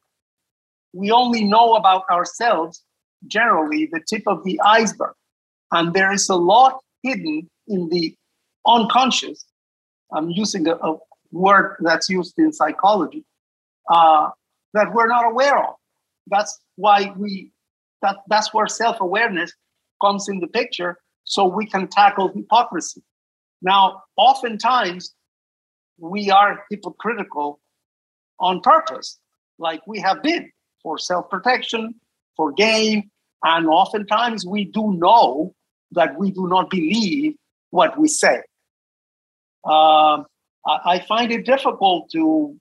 We 0.92 1.10
only 1.10 1.44
know 1.44 1.74
about 1.74 2.04
ourselves, 2.10 2.84
generally, 3.26 3.88
the 3.90 4.00
tip 4.08 4.22
of 4.26 4.44
the 4.44 4.60
iceberg. 4.64 5.14
And 5.72 5.92
there 5.92 6.12
is 6.12 6.28
a 6.28 6.34
lot 6.34 6.80
hidden 7.02 7.48
in 7.66 7.88
the 7.90 8.14
unconscious. 8.66 9.44
I'm 10.12 10.30
using 10.30 10.66
a, 10.68 10.74
a 10.76 10.96
word 11.32 11.76
that's 11.80 12.08
used 12.08 12.34
in 12.38 12.52
psychology 12.52 13.24
uh, 13.90 14.30
that 14.74 14.92
we're 14.94 15.08
not 15.08 15.26
aware 15.30 15.58
of. 15.58 15.74
That's 16.28 16.58
why 16.76 17.12
we, 17.16 17.50
that, 18.02 18.16
that's 18.28 18.54
where 18.54 18.66
self 18.66 19.00
awareness 19.00 19.52
comes 20.00 20.28
in 20.28 20.40
the 20.40 20.46
picture 20.46 20.98
so 21.24 21.44
we 21.46 21.66
can 21.66 21.88
tackle 21.88 22.28
hypocrisy. 22.28 23.02
Now, 23.60 24.02
oftentimes, 24.16 25.14
we 25.98 26.30
are 26.30 26.64
hypocritical 26.70 27.60
on 28.40 28.60
purpose, 28.60 29.18
like 29.58 29.84
we 29.86 29.98
have 30.00 30.22
been 30.22 30.50
for 30.82 30.96
self 30.96 31.28
protection, 31.28 31.94
for 32.38 32.52
game. 32.52 33.10
and 33.44 33.68
oftentimes 33.68 34.46
we 34.46 34.64
do 34.64 34.84
know 34.94 35.54
that 35.98 36.18
we 36.18 36.30
do 36.30 36.48
not 36.48 36.70
believe 36.70 37.34
what 37.70 37.98
we 37.98 38.08
say. 38.08 38.38
Uh, 39.64 40.22
I, 40.72 40.76
I 40.92 41.04
find 41.06 41.30
it 41.30 41.44
difficult 41.44 42.10
to 42.12 42.56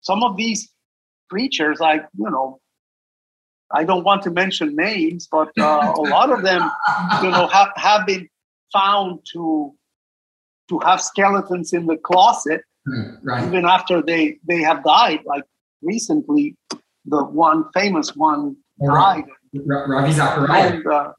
some 0.00 0.22
of 0.22 0.36
these 0.36 0.70
preachers, 1.28 1.78
like, 1.80 2.02
you 2.16 2.30
know, 2.30 2.58
I 3.70 3.84
don't 3.84 4.04
want 4.04 4.22
to 4.22 4.30
mention 4.30 4.74
names, 4.74 5.28
but 5.30 5.50
uh, 5.58 5.92
a 5.96 6.00
lot 6.16 6.30
of 6.30 6.42
them, 6.42 6.62
you 7.22 7.30
know, 7.30 7.46
have, 7.48 7.72
have 7.76 8.06
been 8.06 8.28
found 8.72 9.20
to 9.34 9.74
to 10.68 10.78
have 10.78 11.02
skeletons 11.02 11.72
in 11.72 11.86
the 11.86 11.96
closet 11.98 12.62
hmm, 12.86 13.10
right. 13.22 13.46
even 13.46 13.66
after 13.66 14.00
they 14.00 14.38
they 14.48 14.60
have 14.62 14.82
died 14.84 15.20
like 15.26 15.44
recently 15.82 16.56
the 17.06 17.24
one 17.24 17.64
famous 17.74 18.14
one 18.16 18.56
died 18.84 19.24
ravi 19.54 20.12
zachariah. 20.12 20.74
And, 20.74 20.86
uh, 20.86 21.12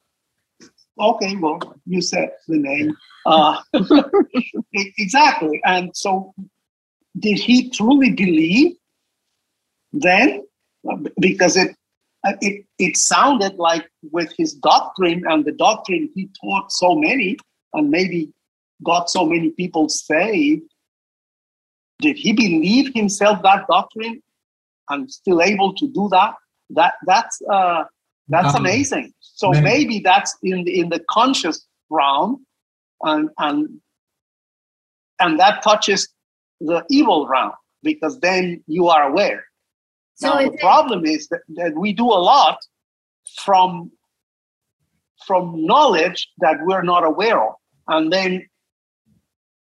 okay 1.00 1.36
well 1.36 1.60
you 1.86 2.02
said 2.02 2.30
the 2.48 2.58
name. 2.58 2.96
Uh, 3.26 3.62
exactly. 4.74 5.62
And 5.66 5.96
so 5.96 6.34
did 7.20 7.40
he 7.40 7.70
truly 7.70 8.12
believe 8.12 8.74
then? 9.92 10.44
Because 11.20 11.58
it 11.58 11.76
it, 12.42 12.66
it 12.80 12.98
sounded 12.98 13.56
like 13.56 13.90
with 14.12 14.34
his 14.38 14.54
doctrine 14.54 15.24
and 15.28 15.44
the 15.44 15.52
doctrine 15.52 16.10
he 16.16 16.30
taught 16.42 16.72
so 16.72 16.96
many 16.96 17.38
and 17.74 17.90
maybe 17.90 18.32
got 18.84 19.10
so 19.10 19.26
many 19.26 19.50
people 19.52 19.90
saved, 19.90 20.64
did 22.00 22.18
he 22.18 22.32
believe 22.34 22.94
himself 22.94 23.42
that 23.44 23.66
doctrine 23.68 24.22
and 24.90 25.12
still 25.12 25.42
able 25.42 25.74
to 25.76 25.88
do 25.88 26.08
that? 26.12 26.36
That 26.72 26.94
that's 27.06 27.42
uh, 27.52 27.84
that's 28.30 28.56
um, 28.56 28.62
amazing. 28.62 29.14
So 29.20 29.52
maybe. 29.52 29.64
maybe 29.64 30.00
that's 30.00 30.36
in 30.44 30.64
the 30.64 30.80
in 30.80 30.90
the 30.90 31.04
conscious 31.10 31.66
realm, 31.90 32.46
and 33.02 33.30
and 33.38 33.70
and 35.20 35.40
that 35.40 35.64
touches 35.64 36.08
the 36.60 36.84
evil 36.90 37.28
realm 37.28 37.52
because 37.84 38.20
then 38.20 38.64
you 38.68 38.88
are 38.88 39.10
aware. 39.10 39.46
So 40.16 40.30
now, 40.30 40.50
the 40.50 40.58
problem 40.58 41.06
is 41.06 41.28
that, 41.30 41.42
that 41.56 41.76
we 41.76 41.92
do 41.94 42.06
a 42.06 42.22
lot 42.22 42.58
from 43.42 43.92
from 45.26 45.66
knowledge 45.66 46.30
that 46.40 46.58
we're 46.64 46.84
not 46.84 47.06
aware 47.06 47.42
of, 47.42 47.56
and 47.88 48.12
then 48.12 48.48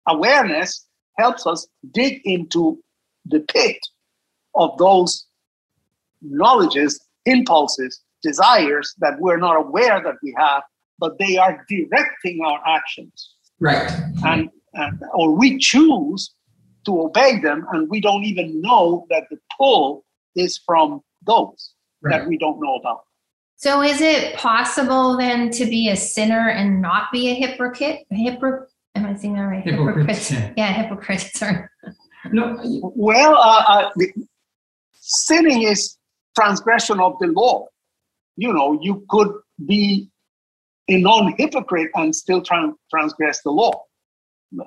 awareness 0.07 0.87
helps 1.17 1.45
us 1.45 1.67
dig 1.93 2.21
into 2.25 2.81
the 3.25 3.39
pit 3.41 3.77
of 4.55 4.77
those 4.77 5.27
knowledges, 6.21 6.99
impulses, 7.25 8.01
desires 8.21 8.93
that 8.99 9.19
we're 9.19 9.37
not 9.37 9.55
aware 9.55 10.01
that 10.03 10.15
we 10.23 10.33
have, 10.37 10.63
but 10.99 11.17
they 11.19 11.37
are 11.37 11.65
directing 11.67 12.39
our 12.45 12.59
actions. 12.67 13.35
Right. 13.59 13.91
And, 14.25 14.49
and 14.73 15.01
or 15.13 15.31
we 15.31 15.57
choose 15.57 16.33
to 16.85 17.01
obey 17.01 17.39
them, 17.39 17.65
and 17.71 17.89
we 17.89 17.99
don't 17.99 18.23
even 18.23 18.61
know 18.61 19.05
that 19.09 19.23
the 19.29 19.37
pull 19.57 20.03
is 20.35 20.59
from 20.65 21.01
those 21.25 21.73
right. 22.01 22.19
that 22.19 22.27
we 22.27 22.37
don't 22.37 22.59
know 22.59 22.75
about. 22.75 23.01
So, 23.55 23.83
is 23.83 24.01
it 24.01 24.35
possible 24.35 25.17
then 25.17 25.51
to 25.51 25.65
be 25.65 25.89
a 25.89 25.95
sinner 25.95 26.49
and 26.49 26.81
not 26.81 27.11
be 27.11 27.29
a 27.29 27.35
hypocrite? 27.35 28.05
Hypocrite? 28.09 28.69
Am 28.95 29.05
I 29.05 29.15
saying 29.15 29.35
that 29.35 29.41
right? 29.41 29.63
Hypocrite. 29.63 30.31
Yeah, 30.57 30.73
hypocrite. 30.73 31.21
Sorry. 31.35 31.65
No. 32.31 32.59
Well, 32.95 33.35
uh, 33.35 33.63
uh, 33.67 33.89
sinning 35.01 35.63
is 35.63 35.97
transgression 36.35 36.99
of 36.99 37.15
the 37.19 37.27
law. 37.27 37.67
You 38.37 38.53
know, 38.53 38.79
you 38.81 39.05
could 39.09 39.29
be 39.67 40.09
a 40.87 40.97
non-hypocrite 40.97 41.89
and 41.95 42.15
still 42.15 42.41
trans- 42.41 42.75
transgress 42.89 43.41
the 43.41 43.51
law 43.51 43.83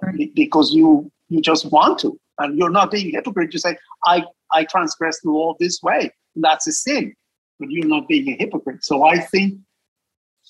right. 0.03 0.31
because 0.35 0.73
you 0.73 1.11
you 1.29 1.41
just 1.41 1.71
want 1.71 1.99
to, 2.01 2.19
and 2.39 2.59
you're 2.59 2.71
not 2.71 2.91
being 2.91 3.11
hypocrite. 3.11 3.53
You 3.53 3.59
say, 3.59 3.77
"I 4.05 4.25
I 4.53 4.65
transgress 4.65 5.21
the 5.23 5.31
law 5.31 5.55
this 5.59 5.81
way." 5.83 6.11
That's 6.37 6.67
a 6.67 6.73
sin, 6.73 7.15
but 7.59 7.71
you're 7.71 7.87
not 7.87 8.09
being 8.09 8.29
a 8.29 8.37
hypocrite. 8.37 8.85
So 8.85 9.05
I 9.05 9.19
think 9.19 9.59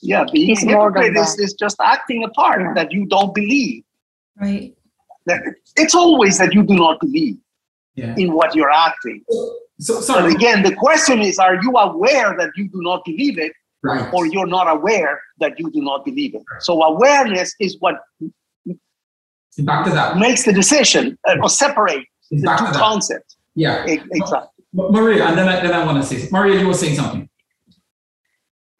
yeah, 0.02 0.24
being 0.32 0.56
a 0.56 0.60
hypocrite 0.60 1.16
is, 1.16 1.38
is 1.38 1.54
just 1.54 1.76
acting 1.80 2.24
a 2.24 2.28
part 2.30 2.60
yeah. 2.60 2.72
that 2.74 2.92
you 2.92 3.06
don't 3.06 3.34
believe. 3.34 3.84
Right. 4.40 4.74
That 5.26 5.40
It's 5.76 5.94
always 5.94 6.38
that 6.38 6.52
you 6.52 6.62
do 6.62 6.74
not 6.74 7.00
believe 7.00 7.36
yeah. 7.94 8.14
in 8.18 8.32
what 8.32 8.54
you're 8.54 8.70
acting. 8.70 9.24
So, 9.80 10.00
sorry. 10.00 10.22
But 10.32 10.36
again, 10.36 10.62
the 10.62 10.74
question 10.74 11.20
is: 11.20 11.38
Are 11.38 11.56
you 11.62 11.70
aware 11.72 12.36
that 12.38 12.50
you 12.56 12.68
do 12.68 12.80
not 12.82 13.04
believe 13.04 13.38
it, 13.38 13.52
Right. 13.82 14.08
or 14.14 14.26
you're 14.26 14.46
not 14.46 14.68
aware 14.70 15.20
that 15.40 15.58
you 15.58 15.70
do 15.70 15.82
not 15.82 16.04
believe 16.04 16.34
it. 16.34 16.42
So 16.60 16.82
awareness 16.82 17.54
is 17.60 17.76
what 17.80 17.96
Back 19.58 19.84
to 19.86 19.90
that. 19.92 20.16
makes 20.16 20.44
the 20.44 20.52
decision 20.52 21.18
uh, 21.28 21.36
or 21.42 21.48
separate 21.48 22.04
the 22.30 22.56
two 22.58 22.78
concepts. 22.78 23.36
Yeah. 23.54 23.86
E- 23.86 24.00
Exactly. 24.12 24.48
Maria, 24.72 25.26
and 25.26 25.38
then 25.38 25.48
I, 25.48 25.60
then 25.60 25.72
I 25.72 25.84
want 25.84 26.02
to 26.02 26.04
say, 26.08 26.28
Maria, 26.32 26.58
you 26.58 26.66
were 26.66 26.74
saying 26.74 26.96
something. 26.96 27.28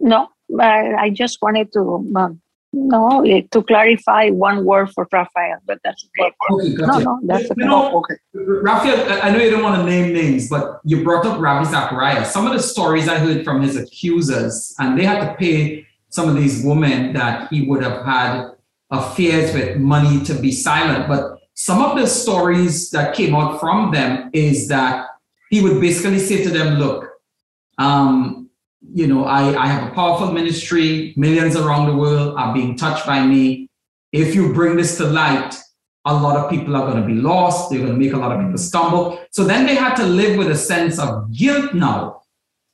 No, 0.01 0.29
I, 0.59 0.95
I 0.95 1.11
just 1.11 1.39
wanted 1.41 1.73
to 1.75 1.81
um, 2.17 2.41
no 2.75 3.23
eh, 3.25 3.43
to 3.53 3.63
clarify 3.63 4.31
one 4.31 4.65
word 4.65 4.91
for 4.93 5.07
Raphael, 5.13 5.59
but 5.67 5.79
that's 5.85 6.05
okay. 6.19 6.31
Okay, 6.51 6.69
No, 6.79 6.87
gotcha. 6.87 7.05
no, 7.05 7.21
that's 7.25 7.45
You 7.45 7.51
okay. 7.53 7.65
know, 7.67 7.91
Oh, 7.93 7.99
okay. 7.99 8.15
Raphael, 8.35 9.13
I- 9.13 9.21
I 9.29 9.31
know 9.31 9.39
you 9.39 9.51
don't 9.51 9.63
want 9.63 9.77
to 9.77 9.85
name 9.85 10.13
names, 10.13 10.49
but 10.49 10.81
you 10.85 11.05
brought 11.05 11.25
up 11.27 11.41
Ravi 11.41 11.65
Zacharias. 11.71 12.33
Some 12.33 12.47
of 12.47 12.53
the 12.53 12.63
stories 12.63 13.09
I 13.09 13.19
heard 13.19 13.45
from 13.45 13.63
his 13.63 13.77
accusers, 13.77 14.75
and 14.79 14.99
they 14.99 15.05
had 15.05 15.21
to 15.27 15.35
pay 15.37 15.87
some 16.11 16.29
of 16.29 16.35
these 16.37 16.65
women 16.65 17.13
that 17.15 17.49
he 17.53 17.63
would 17.69 17.83
have 17.83 18.05
had 18.05 18.51
affairs 18.91 19.53
with 19.55 19.79
money 19.79 20.23
to 20.25 20.35
be 20.35 20.53
silent. 20.53 21.09
But 21.09 21.39
some 21.55 21.83
of 21.83 21.97
the 21.99 22.07
stories 22.07 22.91
that 22.91 23.15
came 23.15 23.35
out 23.35 23.59
from 23.61 23.91
them 23.93 24.31
is 24.33 24.69
that 24.69 25.07
he 25.51 25.63
would 25.63 25.81
basically 25.81 26.19
say 26.19 26.43
to 26.45 26.51
them, 26.51 26.75
look, 26.79 27.09
um, 27.79 28.44
you 28.93 29.07
know, 29.07 29.25
I, 29.25 29.57
I 29.57 29.67
have 29.67 29.91
a 29.91 29.95
powerful 29.95 30.33
ministry, 30.33 31.15
millions 31.17 31.57
around 31.57 31.87
the 31.87 31.97
world 31.97 32.35
are 32.37 32.53
being 32.55 32.77
touched 32.77 33.07
by 33.07 33.25
me. 33.25 33.69
If 34.13 34.35
you 34.35 34.53
bring 34.53 34.77
this 34.77 34.97
to 34.99 35.05
light, 35.07 35.57
a 36.05 36.15
lot 36.15 36.37
of 36.37 36.51
people 36.51 36.77
are 36.77 36.91
going 36.91 37.01
to 37.01 37.07
be 37.07 37.15
lost. 37.15 37.71
They're 37.71 37.81
going 37.81 37.93
to 37.93 37.99
make 37.99 38.13
a 38.13 38.17
lot 38.17 38.33
of 38.33 38.41
people 38.41 38.59
stumble. 38.59 39.19
So 39.31 39.45
then 39.45 39.67
they 39.67 39.75
had 39.75 39.95
to 39.97 40.05
live 40.05 40.37
with 40.37 40.51
a 40.51 40.57
sense 40.57 40.99
of 40.99 41.33
guilt 41.33 41.75
now. 41.75 42.23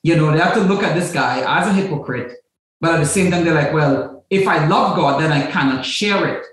You 0.02 0.17
know, 0.17 0.33
they 0.33 0.38
have 0.38 0.55
to 0.55 0.61
look 0.61 0.83
at 0.83 0.95
this 0.95 1.12
guy 1.12 1.43
as 1.47 1.69
a 1.69 1.73
hypocrite, 1.73 2.33
but 2.81 2.95
at 2.95 3.00
the 3.00 3.07
same 3.07 3.31
time, 3.31 3.45
they're 3.45 3.55
like, 3.55 3.73
well, 3.73 4.25
if 4.31 4.49
I 4.49 4.67
love 4.67 4.97
God, 4.97 5.21
then 5.21 5.31
I 5.33 5.50
cannot 5.50 5.85
share 5.85 6.26
it. 6.26 6.47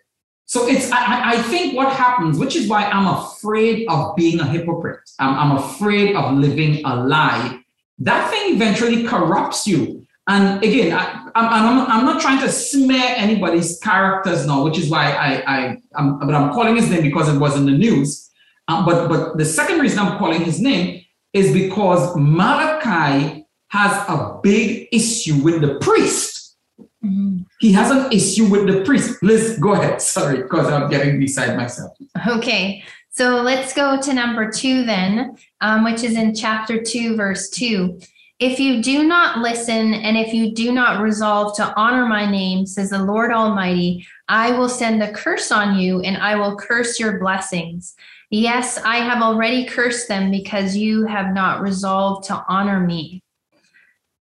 So 0.45 0.67
it's, 0.67 0.91
I, 0.91 1.33
I- 1.33 1.41
think 1.43 1.75
what 1.75 1.91
happens, 1.93 2.37
which 2.39 2.55
is 2.55 2.67
why 2.69 2.85
I'm 2.85 3.07
afraid 3.07 3.85
of 3.89 4.15
being 4.15 4.39
a 4.39 4.45
hypocrite. 4.45 4.99
I'm, 5.19 5.37
I'm 5.37 5.57
afraid 5.57 6.15
of 6.15 6.35
living 6.35 6.85
a 6.85 6.95
lie. 6.95 7.59
That 7.99 8.29
thing 8.29 8.55
eventually 8.55 9.03
corrupts 9.03 9.65
you. 9.67 10.05
And 10.29 10.61
again, 10.63 10.91
I, 10.93 11.29
I'm 11.35 12.05
not 12.05 12.21
trying 12.21 12.39
to 12.41 12.49
smear 12.49 13.13
anybody's 13.15 13.79
characters 13.79 14.45
now, 14.45 14.63
which 14.63 14.77
is 14.77 14.89
why 14.89 15.11
I, 15.11 15.43
I, 15.47 15.77
I'm, 15.95 16.19
but 16.19 16.35
I'm 16.35 16.51
calling 16.53 16.75
his 16.75 16.89
name 16.89 17.01
because 17.01 17.33
it 17.33 17.39
was 17.39 17.55
in 17.55 17.65
the 17.65 17.71
news. 17.71 18.29
Um, 18.67 18.85
but, 18.85 19.07
but 19.07 19.37
the 19.37 19.45
second 19.45 19.79
reason 19.79 19.99
I'm 19.99 20.17
calling 20.17 20.41
his 20.41 20.59
name 20.59 21.01
is 21.31 21.53
because 21.53 22.15
Malachi 22.17 23.45
has 23.69 23.91
a 24.09 24.39
big 24.43 24.89
issue 24.91 25.35
with 25.41 25.61
the 25.61 25.75
priest. 25.79 26.57
Mhm. 27.03 27.45
He 27.59 27.71
has 27.73 27.91
an 27.91 28.11
issue 28.11 28.45
with 28.45 28.67
the 28.67 28.83
priest. 28.83 29.21
Liz, 29.23 29.57
go 29.59 29.73
ahead. 29.73 30.01
Sorry, 30.15 30.41
because 30.41 30.67
I'm 30.67 30.89
getting 30.89 31.19
beside 31.19 31.55
myself. 31.55 31.91
Okay, 32.27 32.83
so 33.17 33.41
let's 33.41 33.74
go 33.74 34.00
to 34.00 34.13
number 34.13 34.51
two 34.51 34.83
then, 34.83 35.38
um, 35.59 35.83
which 35.83 36.03
is 36.03 36.15
in 36.15 36.36
chapter 36.36 36.79
two, 36.79 37.15
verse 37.15 37.50
two. 37.50 38.00
If 38.38 38.59
you 38.59 38.83
do 38.83 39.07
not 39.07 39.39
listen 39.39 39.95
and 39.95 40.15
if 40.15 40.36
you 40.36 40.51
do 40.53 40.71
not 40.71 41.01
resolve 41.01 41.55
to 41.55 41.74
honor 41.75 42.05
my 42.05 42.29
name, 42.29 42.67
says 42.67 42.91
the 42.91 43.03
Lord 43.03 43.31
Almighty, 43.31 44.05
I 44.29 44.51
will 44.51 44.69
send 44.69 45.01
a 45.01 45.12
curse 45.12 45.51
on 45.51 45.79
you 45.79 46.01
and 46.01 46.17
I 46.17 46.36
will 46.36 46.55
curse 46.57 47.00
your 47.00 47.17
blessings. 47.17 47.95
Yes, 48.29 48.77
I 48.77 48.97
have 48.97 49.24
already 49.24 49.65
cursed 49.65 50.07
them 50.07 50.29
because 50.29 50.77
you 50.77 51.07
have 51.07 51.33
not 51.33 51.62
resolved 51.62 52.27
to 52.27 52.45
honor 52.47 52.79
me. 52.79 53.24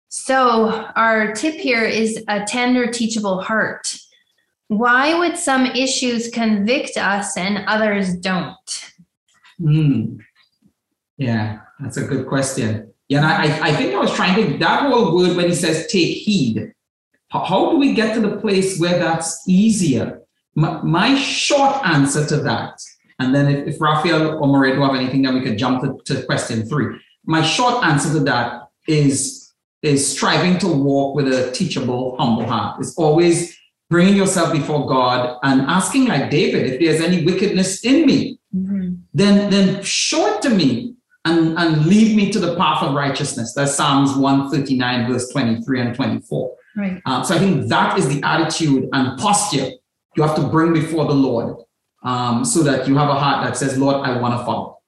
So, 0.09 0.91
our 0.95 1.33
tip 1.33 1.55
here 1.55 1.85
is 1.85 2.23
a 2.27 2.45
tender, 2.45 2.91
teachable 2.91 3.41
heart. 3.41 3.97
Why 4.77 5.17
would 5.17 5.37
some 5.37 5.65
issues 5.65 6.29
convict 6.29 6.97
us 6.97 7.37
and 7.37 7.65
others 7.67 8.15
don't? 8.15 8.91
Hmm. 9.59 10.17
Yeah, 11.17 11.59
that's 11.79 11.97
a 11.97 12.05
good 12.05 12.27
question. 12.27 12.91
Yeah, 13.07 13.19
and 13.19 13.27
I, 13.27 13.69
I- 13.69 13.73
think 13.75 13.93
I 13.93 13.99
was 13.99 14.13
trying 14.13 14.35
to, 14.35 14.57
that 14.57 14.89
whole 14.89 15.15
word 15.15 15.35
when 15.37 15.47
he 15.47 15.55
says 15.55 15.87
take 15.87 16.17
heed, 16.17 16.73
how, 17.29 17.43
how 17.43 17.71
do 17.71 17.77
we 17.77 17.93
get 17.93 18.13
to 18.15 18.21
the 18.21 18.37
place 18.37 18.79
where 18.79 18.97
that's 18.97 19.43
easier? 19.47 20.21
My, 20.55 20.81
my 20.81 21.15
short 21.15 21.85
answer 21.85 22.25
to 22.27 22.37
that, 22.37 22.79
and 23.19 23.33
then 23.33 23.47
if, 23.47 23.75
if 23.75 23.81
Raphael 23.81 24.43
or 24.43 24.65
do 24.65 24.81
have 24.81 24.95
anything, 24.95 25.21
then 25.21 25.35
we 25.35 25.41
could 25.41 25.57
jump 25.57 25.81
to, 25.83 25.99
to 26.13 26.25
question 26.25 26.67
three. 26.67 26.99
My 27.25 27.41
short 27.41 27.83
answer 27.83 28.11
to 28.13 28.19
that 28.25 28.63
is, 28.87 29.51
is 29.81 30.15
striving 30.15 30.57
to 30.59 30.67
walk 30.67 31.15
with 31.15 31.27
a 31.27 31.51
teachable, 31.51 32.15
humble 32.17 32.45
heart. 32.45 32.79
It's 32.79 32.95
always 32.97 33.57
bringing 33.89 34.15
yourself 34.15 34.51
before 34.51 34.87
God 34.87 35.37
and 35.43 35.61
asking 35.61 36.07
like 36.07 36.29
David, 36.29 36.71
if 36.71 36.79
there's 36.79 37.01
any 37.01 37.23
wickedness 37.23 37.83
in 37.85 38.05
me, 38.05 38.39
then 39.13 39.49
then 39.49 39.83
show 39.83 40.35
it 40.35 40.41
to 40.43 40.49
me 40.49 40.95
and, 41.25 41.57
and 41.57 41.85
lead 41.85 42.15
me 42.15 42.31
to 42.31 42.39
the 42.39 42.55
path 42.55 42.83
of 42.83 42.93
righteousness. 42.93 43.53
That's 43.53 43.75
Psalms 43.75 44.15
139, 44.15 45.11
verse 45.11 45.29
23 45.29 45.81
and 45.81 45.95
24. 45.95 46.55
Right. 46.75 47.01
Uh, 47.05 47.23
so 47.23 47.35
I 47.35 47.39
think 47.39 47.67
that 47.69 47.97
is 47.97 48.07
the 48.07 48.21
attitude 48.23 48.89
and 48.93 49.19
posture 49.19 49.69
you 50.15 50.23
have 50.23 50.35
to 50.35 50.43
bring 50.43 50.73
before 50.73 51.05
the 51.05 51.13
Lord 51.13 51.57
um, 52.03 52.45
so 52.45 52.61
that 52.63 52.87
you 52.87 52.97
have 52.97 53.09
a 53.09 53.15
heart 53.15 53.45
that 53.45 53.57
says, 53.57 53.77
Lord, 53.77 54.07
I 54.07 54.19
want 54.19 54.39
to 54.39 54.45
follow. 54.45 54.79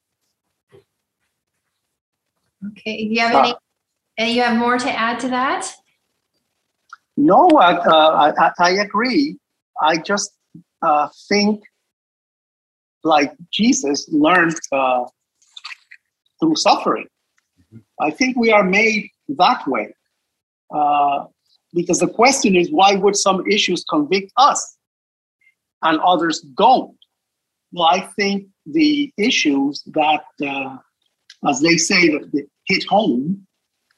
Okay. 2.72 3.08
Do 3.08 3.14
you 3.14 3.20
have 3.22 3.36
any? 3.36 3.56
And 4.18 4.32
you 4.32 4.42
have 4.44 4.58
more 4.58 4.78
to 4.78 4.90
add 4.92 5.20
to 5.22 5.30
that? 5.30 5.72
No, 7.18 7.48
I, 7.50 7.74
uh, 7.76 8.34
I, 8.38 8.52
I 8.60 8.70
agree. 8.82 9.38
I 9.82 9.98
just 9.98 10.32
uh, 10.82 11.08
think 11.30 11.64
like 13.04 13.34
Jesus 13.52 14.10
learned 14.12 14.56
uh, 14.72 15.06
through 16.40 16.56
suffering. 16.56 17.08
I 18.02 18.12
think 18.12 18.36
we 18.38 18.52
are 18.52 18.64
made 18.64 19.10
that 19.30 19.66
way. 19.68 19.94
Uh, 20.74 21.26
because 21.74 22.00
the 22.00 22.08
question 22.08 22.56
is, 22.56 22.72
why 22.72 22.96
would 22.96 23.16
some 23.16 23.46
issues 23.48 23.84
convict 23.90 24.32
us 24.38 24.78
and 25.84 26.00
others 26.00 26.42
don't? 26.58 26.98
Well, 27.72 27.88
I 27.88 28.10
think 28.18 28.48
the 28.66 29.12
issues 29.18 29.84
that, 29.88 30.24
uh, 30.46 30.78
as 31.48 31.60
they 31.62 31.78
say, 31.78 32.10
that 32.10 32.32
that 32.32 32.48
hit 32.66 32.86
home, 32.86 33.46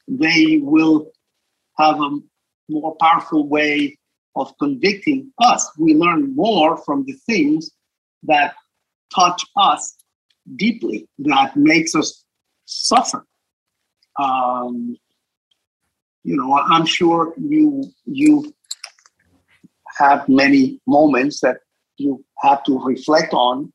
they 0.08 0.58
will 0.62 1.10
have 1.78 2.00
a 2.00 2.18
more 2.68 2.96
powerful 2.96 3.48
way 3.48 3.98
of 4.36 4.52
convicting 4.58 5.32
us. 5.40 5.70
We 5.78 5.94
learn 5.94 6.34
more 6.34 6.76
from 6.84 7.04
the 7.04 7.14
things 7.26 7.70
that 8.24 8.54
touch 9.14 9.44
us 9.56 9.96
deeply, 10.56 11.08
that 11.20 11.56
makes 11.56 11.94
us 11.94 12.24
suffer. 12.66 13.24
Um, 14.18 14.96
you 16.24 16.36
know, 16.36 16.58
I'm 16.58 16.84
sure 16.86 17.34
you 17.38 17.84
you 18.04 18.52
have 19.98 20.28
many 20.28 20.80
moments 20.86 21.40
that 21.40 21.58
you 21.96 22.24
have 22.40 22.62
to 22.64 22.78
reflect 22.84 23.32
on 23.32 23.72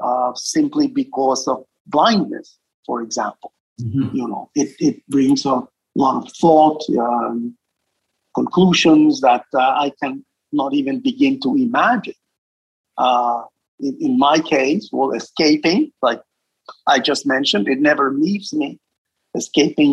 uh, 0.00 0.32
simply 0.34 0.88
because 0.88 1.46
of 1.46 1.64
blindness, 1.86 2.58
for 2.84 3.02
example 3.02 3.52
you 3.78 4.26
know 4.26 4.50
it, 4.54 4.74
it 4.78 5.06
brings 5.08 5.44
a 5.44 5.62
lot 5.94 6.24
of 6.24 6.32
thought 6.34 6.82
um, 6.98 7.56
conclusions 8.38 9.20
that 9.20 9.44
uh, 9.54 9.72
i 9.84 9.92
can 10.02 10.24
not 10.52 10.72
even 10.72 11.00
begin 11.00 11.38
to 11.40 11.54
imagine 11.56 12.20
uh, 12.98 13.42
in, 13.80 13.96
in 14.00 14.18
my 14.18 14.38
case 14.38 14.88
well 14.92 15.12
escaping 15.12 15.90
like 16.02 16.20
i 16.86 16.98
just 16.98 17.26
mentioned 17.26 17.68
it 17.68 17.80
never 17.80 18.12
leaves 18.12 18.52
me 18.52 18.78
escaping 19.34 19.92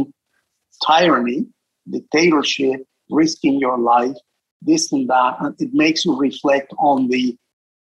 tyranny 0.87 1.45
dictatorship 1.89 2.79
risking 3.09 3.59
your 3.59 3.77
life 3.77 4.17
this 4.61 4.91
and 4.91 5.09
that 5.09 5.55
it 5.59 5.73
makes 5.73 6.05
you 6.05 6.15
reflect 6.17 6.73
on 6.79 7.07
the 7.09 7.37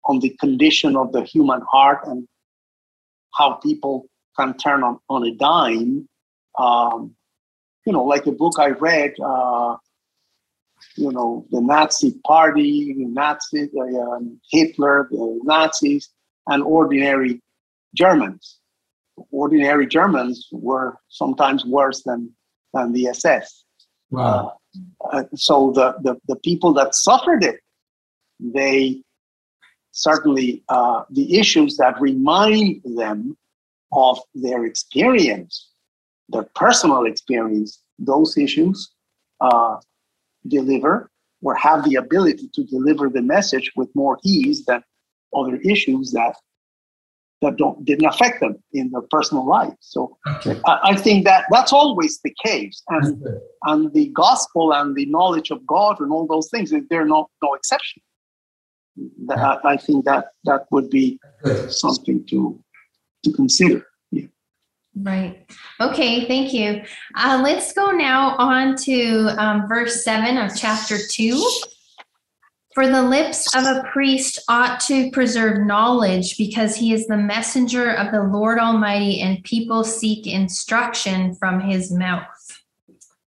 on 0.05 0.21
the 0.21 0.31
condition 0.41 0.97
of 0.97 1.13
the 1.13 1.23
human 1.23 1.61
heart 1.73 2.01
and 2.07 2.27
how 3.37 3.55
people 3.55 4.07
can 4.39 4.57
turn 4.57 4.83
on, 4.83 4.99
on 5.09 5.25
a 5.27 5.33
dime. 5.33 6.09
Um, 6.59 7.15
you 7.85 7.93
know, 7.93 8.05
like 8.05 8.27
a 8.27 8.33
book 8.33 8.55
I 8.59 8.69
read, 8.71 9.15
uh, 9.25 9.77
you 10.97 11.13
know, 11.13 11.47
the 11.51 11.61
Nazi 11.61 12.19
party, 12.27 12.95
the 12.95 13.07
Nazi, 13.07 13.71
uh, 13.77 14.13
um, 14.13 14.41
Hitler, 14.51 15.09
the 15.11 15.41
Nazis, 15.45 16.11
and 16.47 16.63
ordinary 16.63 17.41
Germans. 17.95 18.59
Ordinary 19.31 19.87
Germans 19.87 20.49
were 20.53 20.99
sometimes 21.09 21.65
worse 21.65 22.03
than, 22.03 22.31
than 22.75 22.93
the 22.93 23.09
SS. 23.09 23.65
Wow. 24.11 24.59
Uh, 25.13 25.25
so 25.35 25.73
the, 25.75 25.97
the, 26.03 26.17
the 26.29 26.37
people 26.37 26.73
that 26.75 26.95
suffered 26.95 27.43
it, 27.43 27.61
they 28.39 29.03
certainly, 29.93 30.63
uh, 30.69 31.05
the 31.11 31.39
issues 31.39 31.77
that 31.79 32.01
remind 32.01 32.83
them 32.85 33.37
of 33.93 34.19
their 34.35 34.67
experience, 34.67 35.71
their 36.29 36.47
personal 36.55 37.07
experience, 37.07 37.83
those 37.99 38.37
issues, 38.37 38.93
uh, 39.41 39.77
deliver 40.49 41.11
or 41.43 41.55
have 41.55 41.85
the 41.85 41.97
ability 41.97 42.49
to 42.55 42.65
deliver 42.65 43.09
the 43.09 43.23
message 43.23 43.71
with 43.77 43.89
more 43.95 44.19
ease 44.25 44.65
than 44.65 44.83
other 45.35 45.57
issues 45.57 46.13
that 46.13 46.37
that 47.43 47.57
don't 47.57 47.85
didn't 47.85 48.07
affect 48.07 48.41
them 48.41 48.57
in 48.73 48.91
their 48.91 49.03
personal 49.11 49.47
life. 49.47 49.75
So 49.81 50.17
Okay. 50.27 50.59
I, 50.67 50.79
I 50.85 50.97
think 50.97 51.25
that 51.25 51.45
that's 51.51 51.73
always 51.73 52.21
the 52.25 52.35
case, 52.45 52.83
and 52.89 53.23
and 53.65 53.93
the 53.93 54.09
gospel 54.09 54.73
and 54.73 54.97
the 54.97 55.07
knowledge 55.07 55.51
of 55.51 55.67
God 55.67 56.01
and 56.01 56.11
all 56.11 56.27
those 56.27 56.49
things, 56.51 56.73
they're 56.91 57.05
no 57.05 57.29
no 57.43 57.55
exception. 57.55 58.03
That, 59.27 59.39
I, 59.39 59.73
I 59.73 59.77
think 59.77 60.07
that 60.07 60.29
that 60.45 60.63
would 60.71 60.89
be 60.89 61.21
something 61.69 62.25
to 62.27 62.59
to 63.25 63.33
consider. 63.33 63.86
Right. 64.99 65.47
Okay, 65.79 66.27
thank 66.27 66.55
you. 66.55 66.83
Uh, 67.15 67.41
let's 67.43 67.73
go 67.75 67.91
now 67.91 68.35
on 68.39 68.77
to 68.77 69.29
um, 69.37 69.69
verse 69.69 70.03
7 70.03 70.39
of 70.39 70.57
chapter 70.57 70.97
2. 71.11 71.51
For 72.75 72.87
the 72.89 73.03
lips 73.03 73.55
of 73.55 73.65
a 73.65 73.85
priest 73.91 74.39
ought 74.49 74.81
to 74.81 75.11
preserve 75.11 75.67
knowledge 75.67 76.37
because 76.39 76.77
he 76.77 76.93
is 76.93 77.07
the 77.07 77.17
messenger 77.17 77.91
of 77.91 78.13
the 78.13 78.23
Lord 78.23 78.59
Almighty 78.59 79.21
and 79.21 79.43
people 79.45 79.85
seek 79.85 80.27
instruction 80.27 81.35
from 81.35 81.61
his 81.61 81.91
mouth. 81.91 82.27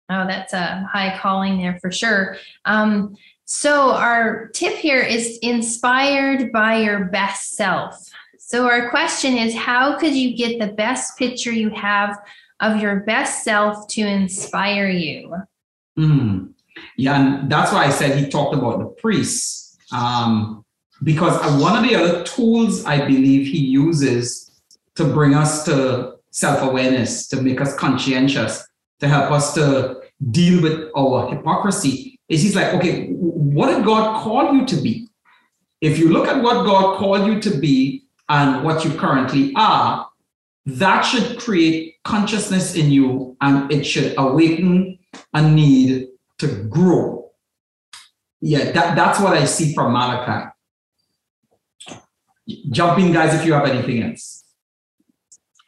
Oh, 0.09 0.27
that's 0.27 0.53
a 0.53 0.89
high 0.93 1.17
calling 1.19 1.59
there 1.59 1.79
for 1.81 1.91
sure. 1.91 2.37
Um, 2.65 3.17
so, 3.45 3.91
our 3.93 4.49
tip 4.49 4.75
here 4.77 5.03
is 5.03 5.39
inspired 5.43 6.53
by 6.53 6.77
your 6.77 7.07
best 7.07 7.51
self. 7.57 8.11
So, 8.53 8.67
our 8.67 8.91
question 8.91 9.39
is 9.39 9.55
how 9.55 9.99
could 9.99 10.15
you 10.15 10.37
get 10.37 10.59
the 10.59 10.75
best 10.75 11.17
picture 11.17 11.51
you 11.51 11.71
have 11.71 12.19
of 12.61 12.83
your 12.83 13.01
best 13.01 13.45
self 13.45 13.89
to 13.89 14.03
inspire 14.03 14.91
you? 14.91 15.35
Mm. 15.99 16.53
Yeah, 16.99 17.19
and 17.19 17.51
that's 17.51 17.73
why 17.73 17.87
I 17.87 17.89
said 17.89 18.19
he 18.19 18.29
talked 18.29 18.55
about 18.55 18.79
the 18.79 18.85
priests. 19.01 19.79
Um, 19.91 20.67
because 21.03 21.35
one 21.63 21.83
of 21.83 21.89
the 21.89 21.97
other 21.97 22.25
tools 22.25 22.85
I 22.85 23.07
believe 23.07 23.47
he 23.47 23.57
uses 23.57 24.51
to 24.97 25.05
bring 25.05 25.33
us 25.33 25.65
to 25.65 26.17
self 26.31 26.61
awareness, 26.61 27.29
to 27.29 27.41
make 27.41 27.59
us 27.59 27.75
conscientious, 27.75 28.69
to 29.01 29.09
help 29.09 29.31
us 29.31 29.55
to 29.55 30.03
deal 30.31 30.61
with 30.61 30.91
our 30.95 31.35
hypocrisy 31.35 32.21
is 32.29 32.43
he's 32.43 32.55
like, 32.55 32.75
okay, 32.75 33.07
what 33.13 33.75
did 33.75 33.83
God 33.83 34.23
call 34.23 34.53
you 34.55 34.67
to 34.67 34.77
be? 34.77 35.09
If 35.81 35.99
you 35.99 36.11
look 36.11 36.29
at 36.29 36.43
what 36.43 36.67
God 36.67 36.99
called 36.99 37.27
you 37.27 37.41
to 37.41 37.59
be 37.59 38.02
and 38.29 38.65
what 38.65 38.85
you 38.85 38.93
currently 38.93 39.53
are, 39.57 40.09
that 40.67 41.03
should 41.03 41.39
create 41.39 41.97
consciousness 42.05 42.75
in 42.77 42.91
you 42.91 43.37
and 43.41 43.71
it 43.73 43.85
should 43.85 44.15
awaken 44.17 44.99
a 45.35 45.43
need 45.43 46.09
to 46.39 46.65
grow. 46.65 47.31
Yeah, 48.41 48.73
that, 48.73 48.97
that's 48.97 49.21
what 49.21 49.35
I 49.35 49.45
see 49.45 49.75
from 49.75 49.93
Malachi. 49.93 50.51
Jump 52.71 52.99
in, 52.99 53.13
guys, 53.13 53.35
if 53.35 53.47
you 53.47 53.53
have 53.53 53.67
anything 53.67 54.03
else. 54.03 54.45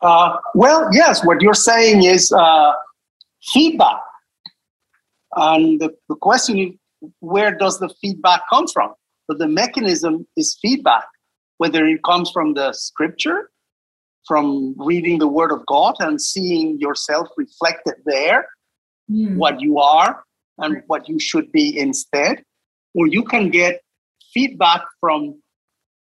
Uh, 0.03 0.37
well, 0.55 0.88
yes, 0.93 1.25
what 1.25 1.40
you're 1.40 1.55
saying 1.55 2.05
is 2.05 2.33
uh, 2.33 2.73
feedback. 3.53 4.01
And 5.37 5.81
the, 5.81 5.95
the 6.09 6.17
question 6.17 6.59
is, 6.59 6.71
where 7.21 7.57
does 7.57 7.79
the 7.79 7.88
feedback 8.01 8.43
come 8.51 8.67
from? 8.67 8.93
But 9.29 9.38
the 9.38 9.49
mechanism 9.49 10.27
is 10.37 10.59
feedback, 10.61 11.05
whether 11.59 11.85
it 11.87 12.03
comes 12.03 12.31
from 12.31 12.55
the 12.55 12.73
scripture, 12.73 13.51
from 14.27 14.75
reading 14.79 15.19
the 15.19 15.29
word 15.29 15.53
of 15.53 15.64
God 15.67 15.95
and 16.01 16.21
seeing 16.21 16.79
yourself 16.79 17.29
reflected 17.37 17.95
there, 18.07 18.49
Hmm. 19.09 19.37
what 19.37 19.61
you 19.61 19.79
are 19.79 20.25
and 20.57 20.83
what 20.87 21.09
you 21.11 21.19
should 21.21 21.53
be 21.53 21.79
instead, 21.79 22.43
or 22.95 23.07
you 23.07 23.23
can 23.23 23.51
get 23.51 23.83
feedback 24.33 24.83
from 25.01 25.40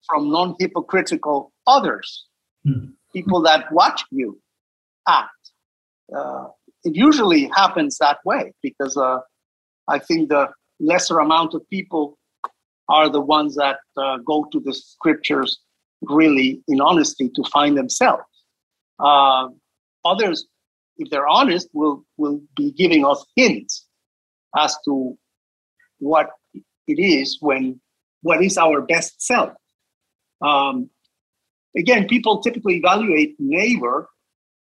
from 0.09 0.29
non-hypocritical 0.29 1.53
others, 1.67 2.27
Hmm. 2.65 2.87
people 3.13 3.41
that 3.43 3.71
watch 3.71 4.03
you 4.11 4.41
act. 5.07 5.51
Uh, 6.13 6.47
it 6.83 6.95
usually 6.95 7.45
happens 7.55 7.97
that 7.99 8.17
way 8.25 8.51
because 8.61 8.97
uh, 8.97 9.19
I 9.87 9.99
think 9.99 10.29
the 10.29 10.49
lesser 10.79 11.19
amount 11.19 11.53
of 11.53 11.61
people 11.69 12.17
are 12.91 13.09
the 13.09 13.21
ones 13.21 13.55
that 13.55 13.77
uh, 13.97 14.17
go 14.17 14.45
to 14.51 14.59
the 14.59 14.73
scriptures 14.73 15.59
really 16.01 16.61
in 16.67 16.81
honesty 16.81 17.29
to 17.35 17.43
find 17.55 17.77
themselves. 17.77 18.23
Uh, 18.99 19.47
others, 20.03 20.45
if 20.97 21.09
they're 21.09 21.27
honest, 21.27 21.69
will 21.73 22.03
will 22.17 22.41
be 22.55 22.71
giving 22.71 23.05
us 23.05 23.25
hints 23.35 23.87
as 24.57 24.75
to 24.85 25.17
what 25.99 26.27
it 26.87 26.99
is 26.99 27.37
when 27.39 27.79
what 28.21 28.43
is 28.43 28.57
our 28.57 28.81
best 28.81 29.21
self. 29.21 29.51
Um, 30.41 30.89
again, 31.77 32.07
people 32.07 32.41
typically 32.41 32.77
evaluate 32.77 33.35
neighbor 33.39 34.09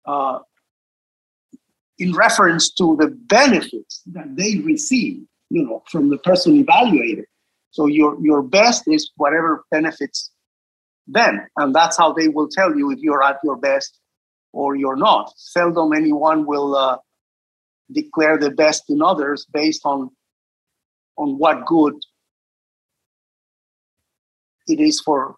uh, 0.06 0.40
in 1.98 2.14
reference 2.14 2.74
to 2.74 2.96
the 3.00 3.08
benefits 3.08 4.02
that 4.12 4.36
they 4.36 4.58
receive, 4.60 5.24
you 5.50 5.64
know, 5.66 5.84
from 5.90 6.10
the 6.10 6.18
person 6.20 6.56
evaluated. 6.58 7.26
So 7.74 7.88
your 7.88 8.24
your 8.24 8.44
best 8.44 8.84
is 8.88 9.12
whatever 9.18 9.66
benefits 9.72 10.30
them, 11.08 11.42
and 11.58 11.74
that's 11.74 11.98
how 11.98 12.14
they 12.14 12.28
will 12.28 12.48
tell 12.48 12.76
you 12.76 12.92
if 12.92 13.00
you're 13.00 13.24
at 13.24 13.40
your 13.44 13.58
best 13.58 14.00
or 14.52 14.76
you're 14.76 14.96
not. 14.96 15.34
Seldom 15.38 15.92
anyone 15.92 16.46
will 16.46 16.76
uh, 16.76 16.98
declare 17.92 18.38
the 18.38 18.52
best 18.52 18.84
in 18.90 19.02
others 19.02 19.48
based 19.52 19.82
on 19.86 20.12
on 21.18 21.40
what 21.40 21.66
good 21.66 21.96
it 24.68 24.80
is 24.80 25.02
for 25.02 25.36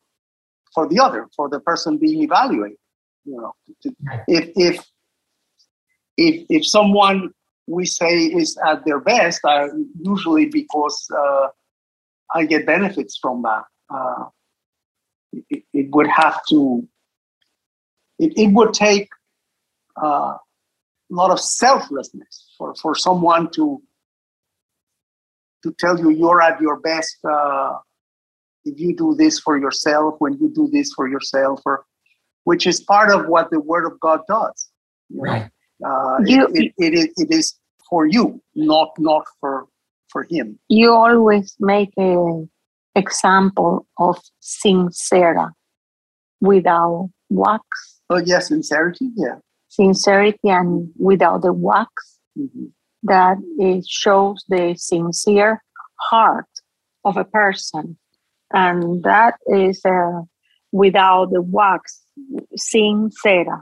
for 0.73 0.89
the 0.89 0.99
other, 0.99 1.29
for 1.37 1.47
the 1.47 1.61
person 1.61 1.97
being 1.97 2.21
evaluated. 2.21 2.77
You 3.23 3.37
know, 3.37 3.53
if 4.27 4.51
if 4.57 4.85
if 6.17 6.45
if 6.49 6.67
someone 6.67 7.31
we 7.65 7.85
say 7.85 8.25
is 8.25 8.57
at 8.67 8.83
their 8.85 8.99
best, 8.99 9.39
uh, 9.45 9.69
usually 10.01 10.47
because 10.47 11.07
uh, 11.17 11.47
I 12.33 12.45
get 12.45 12.65
benefits 12.65 13.17
from 13.21 13.41
that. 13.43 13.63
Uh, 13.93 14.25
it, 15.49 15.63
it 15.73 15.89
would 15.91 16.07
have 16.07 16.41
to. 16.49 16.87
It, 18.19 18.33
it 18.37 18.47
would 18.53 18.73
take 18.73 19.09
uh, 20.01 20.37
a 20.37 20.39
lot 21.09 21.31
of 21.31 21.39
selflessness 21.39 22.53
for, 22.57 22.73
for 22.75 22.95
someone 22.95 23.51
to 23.51 23.81
to 25.63 25.73
tell 25.79 25.97
you 25.99 26.09
you're 26.11 26.41
at 26.41 26.61
your 26.61 26.79
best 26.79 27.17
uh, 27.29 27.73
if 28.65 28.79
you 28.79 28.95
do 28.95 29.15
this 29.15 29.39
for 29.39 29.57
yourself 29.57 30.15
when 30.19 30.33
you 30.39 30.49
do 30.53 30.69
this 30.71 30.93
for 30.93 31.07
yourself 31.09 31.59
or 31.65 31.85
which 32.43 32.67
is 32.67 32.81
part 32.81 33.11
of 33.11 33.27
what 33.27 33.49
the 33.49 33.59
word 33.59 33.85
of 33.85 33.99
god 33.99 34.21
does 34.27 34.69
you 35.09 35.17
know? 35.17 35.23
Right. 35.31 35.49
uh, 35.85 36.17
You- 36.25 36.47
it, 36.53 36.65
it, 36.65 36.73
it, 36.77 36.93
is, 36.93 37.07
it 37.17 37.31
is 37.33 37.59
for 37.89 38.05
you 38.05 38.41
not 38.55 38.89
not 38.99 39.25
for 39.39 39.65
for 40.15 40.25
him. 40.29 40.57
You 40.69 40.93
always 40.93 41.57
make 41.59 41.91
a 41.99 42.45
example 42.95 43.85
of 43.99 44.15
sincera 44.39 45.51
without 46.39 47.09
wax, 47.29 47.67
oh 48.09 48.21
yes 48.25 48.47
sincerity 48.47 49.09
yeah. 49.17 49.39
Sincerity 49.67 50.39
and 50.59 50.89
without 50.97 51.41
the 51.41 51.51
wax 51.51 51.89
Mhm. 52.39 52.71
that 53.03 53.37
it 53.57 53.85
shows 53.85 54.37
the 54.47 54.75
sincere 54.77 55.61
heart 56.09 56.51
of 57.03 57.17
a 57.17 57.25
person. 57.25 57.97
And 58.53 59.03
that 59.03 59.33
is 59.47 59.81
uh, 59.85 60.21
without 60.71 61.25
the 61.31 61.41
wax 61.41 62.01
sincera 62.57 63.57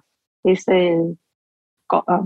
is 0.45 0.63
a, 0.69 1.15
a 2.15 2.19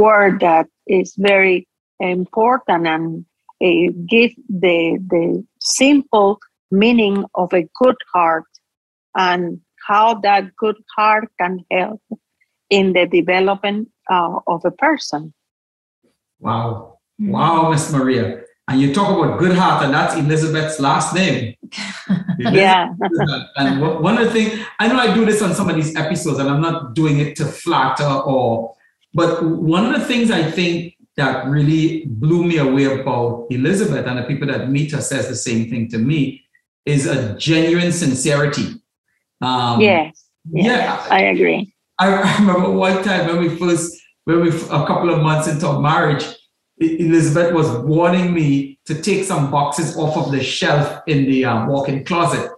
word 0.00 0.40
that 0.40 0.66
is 0.86 1.14
very 1.18 1.66
important 2.00 2.86
and 2.86 3.26
it 3.60 4.06
gives 4.06 4.34
the 4.48 4.98
the 5.08 5.44
simple 5.60 6.38
meaning 6.70 7.24
of 7.34 7.52
a 7.52 7.68
good 7.80 7.96
heart 8.12 8.44
and 9.16 9.60
how 9.86 10.14
that 10.14 10.54
good 10.56 10.76
heart 10.96 11.28
can 11.40 11.64
help 11.70 12.02
in 12.70 12.92
the 12.94 13.06
development 13.06 13.88
uh, 14.10 14.38
of 14.46 14.64
a 14.64 14.70
person 14.70 15.32
Wow. 16.44 16.98
Wow, 17.18 17.70
Miss 17.70 17.90
Maria. 17.90 18.42
And 18.68 18.80
you 18.80 18.92
talk 18.94 19.16
about 19.16 19.38
good 19.38 19.56
heart, 19.56 19.84
and 19.84 19.94
that's 19.94 20.14
Elizabeth's 20.14 20.78
last 20.78 21.14
name. 21.14 21.54
yeah 22.38 22.88
and 23.56 23.80
one 23.80 24.02
one 24.02 24.18
of 24.18 24.24
the 24.24 24.30
things 24.30 24.60
I 24.78 24.88
know 24.88 24.96
I 24.96 25.14
do 25.14 25.24
this 25.24 25.40
on 25.40 25.54
some 25.54 25.68
of 25.68 25.76
these 25.76 25.94
episodes, 25.96 26.38
and 26.38 26.48
I'm 26.48 26.60
not 26.60 26.94
doing 26.94 27.18
it 27.18 27.36
to 27.36 27.44
flatter 27.44 28.04
or, 28.04 28.74
but 29.12 29.44
one 29.44 29.86
of 29.86 30.00
the 30.00 30.06
things 30.06 30.30
I 30.30 30.50
think 30.50 30.96
that 31.16 31.46
really 31.46 32.04
blew 32.06 32.44
me 32.44 32.58
away 32.58 32.84
about 32.86 33.46
Elizabeth 33.50 34.06
and 34.06 34.18
the 34.18 34.22
people 34.24 34.48
that 34.48 34.70
meet 34.70 34.92
her 34.92 35.00
says 35.00 35.28
the 35.28 35.36
same 35.36 35.70
thing 35.70 35.88
to 35.88 35.98
me 35.98 36.42
is 36.84 37.06
a 37.06 37.36
genuine 37.38 37.92
sincerity. 37.92 38.74
Um, 39.40 39.80
yes 39.80 40.24
yes, 40.52 40.66
Yeah. 40.66 41.06
i 41.10 41.20
agree 41.20 41.72
I 41.98 42.38
remember 42.40 42.70
one 42.70 43.02
time 43.04 43.26
when 43.28 43.38
we 43.38 43.56
first, 43.56 44.00
when 44.24 44.40
we 44.40 44.48
a 44.48 44.84
couple 44.86 45.10
of 45.14 45.22
months 45.22 45.46
into 45.46 45.68
our 45.68 45.80
marriage, 45.80 46.24
Elizabeth 46.80 47.54
was 47.54 47.68
warning 47.84 48.34
me 48.34 48.80
to 48.86 49.00
take 49.00 49.22
some 49.24 49.48
boxes 49.50 49.96
off 49.96 50.16
of 50.16 50.32
the 50.32 50.42
shelf 50.42 51.02
in 51.06 51.24
the 51.26 51.44
um, 51.44 51.68
walk-in 51.68 52.04
closet. 52.04 52.50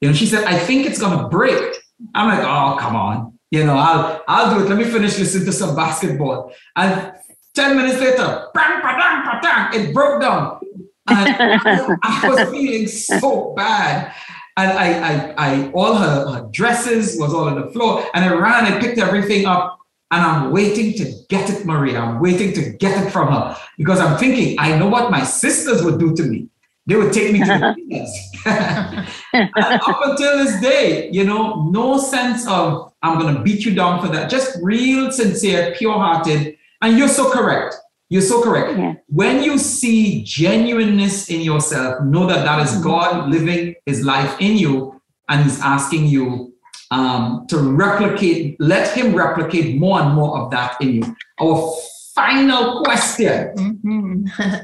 You 0.00 0.08
know, 0.08 0.14
she 0.14 0.24
said, 0.24 0.44
"I 0.44 0.58
think 0.58 0.86
it's 0.86 0.98
gonna 0.98 1.28
break." 1.28 1.76
I'm 2.14 2.28
like, 2.28 2.38
"Oh, 2.42 2.78
come 2.80 2.96
on." 2.96 3.38
You 3.50 3.64
know, 3.66 3.76
I'll 3.76 4.22
I'll 4.26 4.54
do 4.54 4.64
it. 4.64 4.68
Let 4.70 4.78
me 4.78 4.84
finish 4.84 5.18
listening 5.18 5.44
to 5.44 5.52
some 5.52 5.76
basketball. 5.76 6.54
And 6.74 7.12
10 7.54 7.76
minutes 7.76 8.00
later, 8.00 8.48
bang, 8.54 8.80
bang, 8.82 9.40
bang, 9.42 9.80
it 9.80 9.94
broke 9.94 10.22
down. 10.22 10.60
And 11.08 11.36
I, 11.36 11.96
I 12.02 12.28
was 12.28 12.50
feeling 12.50 12.86
so 12.86 13.52
bad. 13.56 14.14
And 14.56 14.72
I, 14.72 14.92
I, 14.98 15.34
I, 15.36 15.70
all 15.72 15.94
her, 15.94 16.30
her 16.30 16.48
dresses 16.52 17.18
was 17.18 17.32
all 17.32 17.48
on 17.48 17.60
the 17.60 17.68
floor. 17.72 18.04
And 18.14 18.24
I 18.24 18.34
ran 18.34 18.72
and 18.72 18.80
picked 18.80 18.98
everything 18.98 19.46
up. 19.46 19.78
And 20.12 20.22
I'm 20.22 20.50
waiting 20.50 20.92
to 20.94 21.12
get 21.28 21.48
it, 21.50 21.64
Maria. 21.64 22.00
I'm 22.00 22.20
waiting 22.20 22.52
to 22.54 22.70
get 22.70 23.06
it 23.06 23.10
from 23.10 23.32
her 23.32 23.56
because 23.78 24.00
I'm 24.00 24.18
thinking, 24.18 24.56
I 24.58 24.76
know 24.76 24.88
what 24.88 25.10
my 25.10 25.22
sisters 25.22 25.84
would 25.84 26.00
do 26.00 26.14
to 26.16 26.22
me. 26.24 26.48
They 26.86 26.96
would 26.96 27.12
take 27.12 27.32
me 27.32 27.38
to 27.38 27.44
the 27.46 27.74
cleaners. 27.74 28.30
up 29.84 30.00
until 30.02 30.38
this 30.38 30.60
day, 30.60 31.08
you 31.10 31.24
know, 31.24 31.68
no 31.70 31.98
sense 31.98 32.46
of 32.48 32.92
I'm 33.02 33.20
going 33.20 33.34
to 33.34 33.40
beat 33.42 33.64
you 33.64 33.74
down 33.74 34.00
for 34.00 34.08
that. 34.08 34.28
Just 34.28 34.58
real, 34.60 35.12
sincere, 35.12 35.74
pure 35.78 35.94
hearted. 35.94 36.56
And 36.82 36.98
you're 36.98 37.08
so 37.08 37.30
correct. 37.30 37.76
You're 38.08 38.22
so 38.22 38.42
correct. 38.42 38.76
Yeah. 38.76 38.94
When 39.06 39.42
you 39.42 39.56
see 39.56 40.24
genuineness 40.24 41.30
in 41.30 41.42
yourself, 41.42 42.02
know 42.02 42.26
that 42.26 42.44
that 42.44 42.66
is 42.66 42.82
God 42.82 43.30
living 43.30 43.76
his 43.86 44.04
life 44.04 44.36
in 44.40 44.56
you 44.56 45.00
and 45.28 45.44
he's 45.44 45.60
asking 45.60 46.06
you 46.06 46.52
um, 46.90 47.46
to 47.48 47.58
replicate, 47.58 48.56
let 48.58 48.96
him 48.96 49.14
replicate 49.14 49.78
more 49.78 50.00
and 50.00 50.14
more 50.14 50.38
of 50.38 50.50
that 50.50 50.76
in 50.80 50.94
you. 50.94 51.16
Our 51.40 51.72
final 52.14 52.82
question. 52.82 53.54
Mm-hmm. 53.56 54.54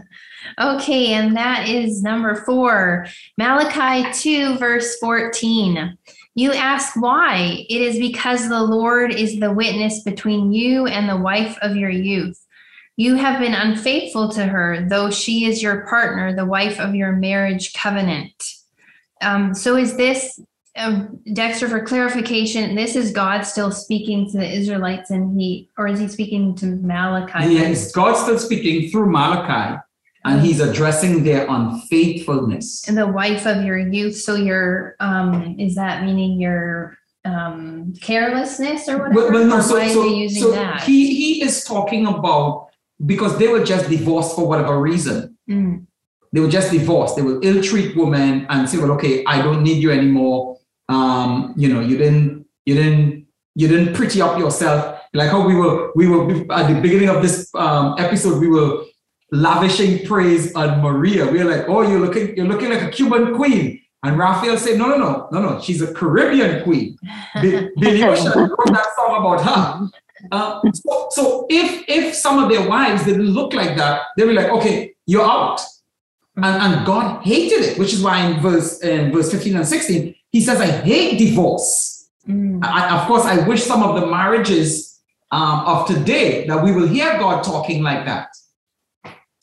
okay, 0.61 1.13
and 1.13 1.37
that 1.37 1.69
is 1.69 2.03
number 2.03 2.35
four 2.35 3.07
Malachi 3.39 4.11
2, 4.13 4.59
verse 4.59 4.97
14. 4.99 5.97
You 6.37 6.53
ask 6.53 6.95
why? 6.97 7.65
It 7.67 7.81
is 7.81 7.99
because 7.99 8.51
the 8.51 8.63
Lord 8.63 9.11
is 9.11 9.41
the 9.41 9.53
witness 9.53 10.03
between 10.03 10.53
you 10.53 10.87
and 10.87 11.09
the 11.09 11.17
wife 11.17 11.57
of 11.63 11.77
your 11.77 11.89
youth. 11.89 12.39
You 12.97 13.15
have 13.15 13.41
been 13.41 13.55
unfaithful 13.55 14.31
to 14.33 14.45
her, 14.45 14.87
though 14.87 15.11
she 15.11 15.47
is 15.47 15.63
your 15.63 15.87
partner, 15.87 16.37
the 16.37 16.45
wife 16.45 16.79
of 16.79 16.95
your 16.95 17.13
marriage 17.13 17.73
covenant. 17.73 18.35
Um, 19.23 19.55
so, 19.55 19.77
is 19.77 19.97
this, 19.97 20.39
uh, 20.77 21.07
Dexter, 21.33 21.71
for 21.71 21.83
clarification, 21.83 22.75
this 22.75 22.97
is 22.97 23.13
God 23.13 23.43
still 23.43 23.73
speaking 23.73 24.31
to 24.31 24.37
the 24.37 24.51
Israelites, 24.51 25.11
and 25.11 25.41
he, 25.41 25.71
or 25.79 25.89
is 25.89 26.01
he 26.01 26.09
speaking 26.09 26.55
to 26.57 26.67
Malachi? 26.67 27.55
Yes, 27.55 27.93
God's 27.93 28.21
still 28.21 28.39
speaking 28.39 28.91
through 28.91 29.11
Malachi, 29.11 29.81
and 30.27 30.45
he's 30.45 30.61
addressing 30.61 31.25
their 31.25 31.47
unfaithfulness. 31.49 32.87
And 32.89 32.99
the 32.99 33.07
wife 33.07 33.47
of 33.47 33.65
your 33.65 33.79
youth. 33.79 34.17
So, 34.17 34.35
your, 34.35 34.97
um, 35.01 35.57
is 35.59 35.75
that 35.77 36.05
meaning 36.05 36.41
your 36.41 36.97
um, 37.25 37.95
carelessness 38.01 38.89
or 38.89 38.99
whatever? 38.99 39.15
Well, 39.15 39.33
well, 39.33 39.47
no, 39.47 39.61
so, 39.61 39.75
why 39.79 39.89
so, 39.89 40.03
are 40.03 40.07
you 40.07 40.17
using 40.17 40.43
so 40.43 40.51
that? 40.53 40.83
he 40.83 41.15
he 41.15 41.43
is 41.43 41.65
talking 41.65 42.07
about 42.07 42.69
because 43.05 43.37
they 43.39 43.49
were 43.49 43.65
just 43.65 43.89
divorced 43.89 44.35
for 44.35 44.47
whatever 44.47 44.81
reason. 44.81 45.37
Mm, 45.49 45.87
They 46.33 46.41
were 46.41 46.49
just 46.49 46.71
divorced. 46.73 47.17
They 47.17 47.23
will 47.23 47.41
ill 47.43 47.63
treat 47.63 47.97
women 47.97 48.47
and 48.49 48.69
say, 48.69 48.79
"Well, 48.79 48.93
okay, 48.93 49.25
I 49.27 49.43
don't 49.43 49.63
need 49.63 49.83
you 49.83 49.91
anymore. 49.93 50.59
Um, 50.89 51.55
you 51.57 51.73
know, 51.73 51.81
you 51.81 51.97
didn't, 51.99 52.47
you 52.65 52.75
didn't, 52.75 53.27
you 53.55 53.69
didn't 53.69 53.95
pretty 53.95 54.21
up 54.21 54.39
yourself." 54.39 55.01
Like 55.15 55.31
how 55.31 55.47
we 55.47 55.55
were, 55.55 55.93
we 55.95 56.09
were 56.09 56.31
at 56.53 56.69
the 56.69 56.79
beginning 56.81 57.09
of 57.09 57.23
this 57.23 57.49
um, 57.55 57.95
episode, 57.99 58.39
we 58.39 58.49
were 58.49 58.85
lavishing 59.31 60.07
praise 60.07 60.55
on 60.55 60.81
Maria. 60.81 61.27
We 61.27 61.41
are 61.41 61.45
like, 61.45 61.69
"Oh, 61.69 61.83
you're 61.83 62.01
looking, 62.01 62.37
you're 62.37 62.47
looking 62.47 62.71
like 62.71 62.83
a 62.83 62.91
Cuban 62.91 63.35
queen." 63.35 63.81
And 64.03 64.19
Raphael 64.19 64.57
said, 64.57 64.79
"No, 64.79 64.89
no, 64.89 64.97
no, 64.99 65.29
no, 65.33 65.41
no. 65.41 65.61
She's 65.61 65.83
a 65.83 65.93
Caribbean 65.93 66.63
queen." 66.65 66.99
Bi- 67.35 67.69
Billy 67.79 68.03
Ocean 68.03 68.33
wrote 68.37 68.67
that 68.67 68.87
song 68.97 69.17
about 69.19 69.43
her. 69.45 69.89
Uh, 70.33 70.61
so, 70.73 71.09
so 71.11 71.47
if 71.51 71.85
if 71.89 72.15
some 72.15 72.43
of 72.43 72.51
their 72.51 72.69
wives 72.69 73.05
didn't 73.05 73.27
look 73.27 73.53
like 73.53 73.77
that, 73.77 74.03
they 74.17 74.25
were 74.25 74.33
like, 74.33 74.49
okay, 74.49 74.95
you're 75.07 75.25
out. 75.25 75.61
And, 76.37 76.45
and 76.45 76.87
God 76.87 77.23
hated 77.25 77.63
it, 77.63 77.79
which 77.79 77.93
is 77.93 78.03
why 78.03 78.27
in 78.27 78.41
verse 78.41 78.81
in 78.83 79.13
verse 79.13 79.31
15 79.33 79.57
and 79.57 79.67
16, 79.67 80.15
he 80.31 80.41
says, 80.41 80.61
I 80.61 80.67
hate 80.67 81.19
divorce. 81.19 82.09
mm, 82.29 82.65
I, 82.65 82.99
of 83.01 83.07
course, 83.07 83.25
I 83.25 83.47
wish 83.47 83.63
some 83.65 83.83
of 83.83 84.01
the 84.01 84.07
marriages 84.07 85.01
um, 85.31 85.61
of 85.61 85.87
today 85.87 86.47
that 86.47 86.63
we 86.63 86.73
will 86.73 86.87
hear 86.87 87.19
God 87.19 87.43
talking 87.43 87.83
like 87.83 88.05
that. 88.07 88.29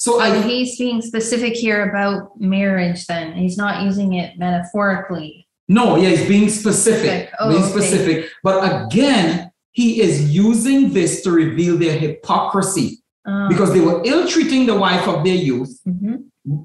So 0.04 0.20
I 0.20 0.42
he's 0.42 0.78
being 0.78 1.02
specific 1.02 1.54
here 1.54 1.90
about 1.90 2.38
marriage 2.38 3.06
then. 3.06 3.32
He's 3.36 3.56
not 3.56 3.84
using 3.84 4.16
it 4.22 4.38
metaphorically. 4.38 5.48
no, 5.70 5.96
yeah, 5.96 6.10
he's 6.10 6.28
being 6.28 6.50
specific, 6.50 7.30
Oh, 7.40 7.48
being 7.50 7.64
okay. 7.64 7.72
specific. 7.72 8.30
But 8.44 8.56
again, 8.70 9.50
he 9.72 10.02
is 10.02 10.14
using 10.48 10.92
this 10.92 11.22
to 11.24 11.32
reveal 11.32 11.78
their 11.78 11.98
hypocrisy 12.06 12.90
Um, 13.26 13.48
because 13.48 13.72
they 13.76 13.80
were 13.88 14.02
ill-treating 14.12 14.66
the 14.72 14.76
wife 14.86 15.06
of 15.08 15.18
their 15.24 15.40
youth, 15.50 15.74
mhm, 15.88 16.16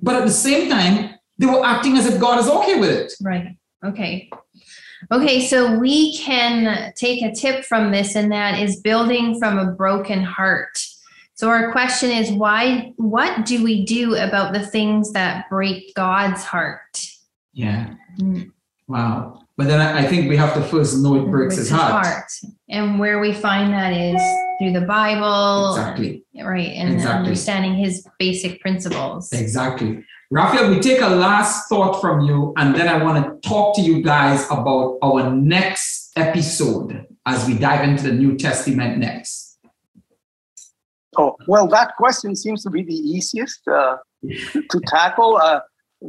but 0.07 0.15
at 0.21 0.25
the 0.31 0.37
same 0.49 0.63
time, 0.77 0.97
they 1.39 1.47
were 1.47 1.65
acting 1.75 1.95
as 2.01 2.07
if 2.11 2.19
God 2.27 2.37
is 2.43 2.49
okay 2.57 2.75
with 2.83 2.91
it. 3.03 3.09
right. 3.31 3.47
Okay. 3.91 4.15
Okay, 5.17 5.37
so 5.51 5.59
we 5.79 5.97
can 6.27 6.93
take 7.05 7.21
a 7.23 7.31
tip 7.43 7.57
from 7.71 7.93
this, 7.95 8.17
and 8.17 8.33
that 8.33 8.55
is 8.65 8.81
building 8.89 9.27
from 9.41 9.55
a 9.65 9.67
broken 9.83 10.21
heart. 10.37 10.75
So 11.39 11.49
our 11.51 11.71
question 11.71 12.11
is 12.11 12.33
why 12.33 12.93
what 12.97 13.47
do 13.47 13.63
we 13.63 13.85
do 13.85 14.17
about 14.17 14.53
the 14.53 14.67
things 14.67 15.13
that 15.13 15.49
break 15.49 15.95
God's 15.95 16.43
heart? 16.43 17.01
Yeah. 17.53 17.95
Mm. 18.19 18.51
Wow. 18.89 19.43
But 19.57 19.69
then 19.69 19.81
I, 19.81 20.05
think 20.05 20.29
we 20.29 20.37
have 20.37 20.53
to 20.55 20.63
first 20.63 20.99
know 20.99 21.15
it 21.15 21.31
breaks 21.31 21.55
his 21.55 21.71
heart. 21.71 22.29
And 22.69 22.99
where 22.99 23.21
we 23.21 23.33
find 23.33 23.73
that 23.73 23.93
is 23.93 24.21
through 24.59 24.81
the 24.81 24.85
Bible. 24.85 25.77
Exactly. 25.77 26.25
Right. 26.43 26.71
And 26.71 26.95
Exactly. 26.95 27.19
understanding 27.19 27.77
his 27.77 28.05
basic 28.19 28.61
principles. 28.61 29.33
Exactly. 29.33 30.05
Raphael, 30.33 30.71
we 30.71 30.81
take 30.81 31.01
a 31.01 31.09
last 31.09 31.69
thought 31.69 32.01
from 32.01 32.23
you, 32.23 32.53
and 32.57 32.75
then 32.75 32.89
I 32.89 33.03
want 33.03 33.25
to 33.25 33.49
talk 33.49 33.77
to 33.77 33.81
you 33.81 34.03
guys 34.03 34.45
about 34.51 34.99
our 35.03 35.31
next 35.31 36.11
episode 36.17 37.07
as 37.27 37.47
we 37.47 37.55
dive 37.55 37.89
into 37.89 38.03
the 38.03 38.13
New 38.13 38.37
Testament 38.37 38.99
next. 38.99 39.48
Oh, 41.19 41.37
well, 41.49 41.67
that 41.69 41.97
question 41.97 42.37
seems 42.37 42.63
to 42.63 42.71
be 42.71 42.83
the 42.83 42.95
easiest 42.95 43.67
uh, 43.67 43.97
to 44.71 44.81
tackle 44.87 45.37
uh, 45.37 45.61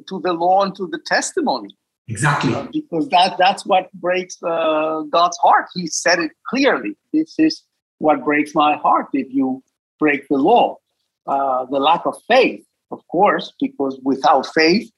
to 0.07 0.21
the 0.21 0.33
law 0.33 0.63
and 0.63 0.75
to 0.75 0.85
the 0.87 0.99
testimony, 1.05 1.75
Exactly. 2.07 2.53
uh, 2.53 2.67
because 2.71 3.09
that, 3.09 3.35
that's 3.39 3.65
what 3.65 3.91
breaks 3.93 4.37
uh, 4.43 5.01
God's 5.09 5.37
heart. 5.39 5.65
He 5.73 5.87
said 5.87 6.19
it 6.19 6.31
clearly. 6.47 6.95
This 7.11 7.33
is 7.39 7.63
what 7.97 8.23
breaks 8.23 8.53
my 8.53 8.75
heart 8.77 9.07
if 9.13 9.27
you 9.33 9.63
break 9.99 10.27
the 10.27 10.37
law. 10.37 10.77
Uh, 11.25 11.65
the 11.65 11.79
lack 11.79 12.05
of 12.05 12.15
faith, 12.27 12.63
of 12.91 13.01
course, 13.07 13.51
because 13.59 13.99
without 14.03 14.45
faith, 14.53 14.91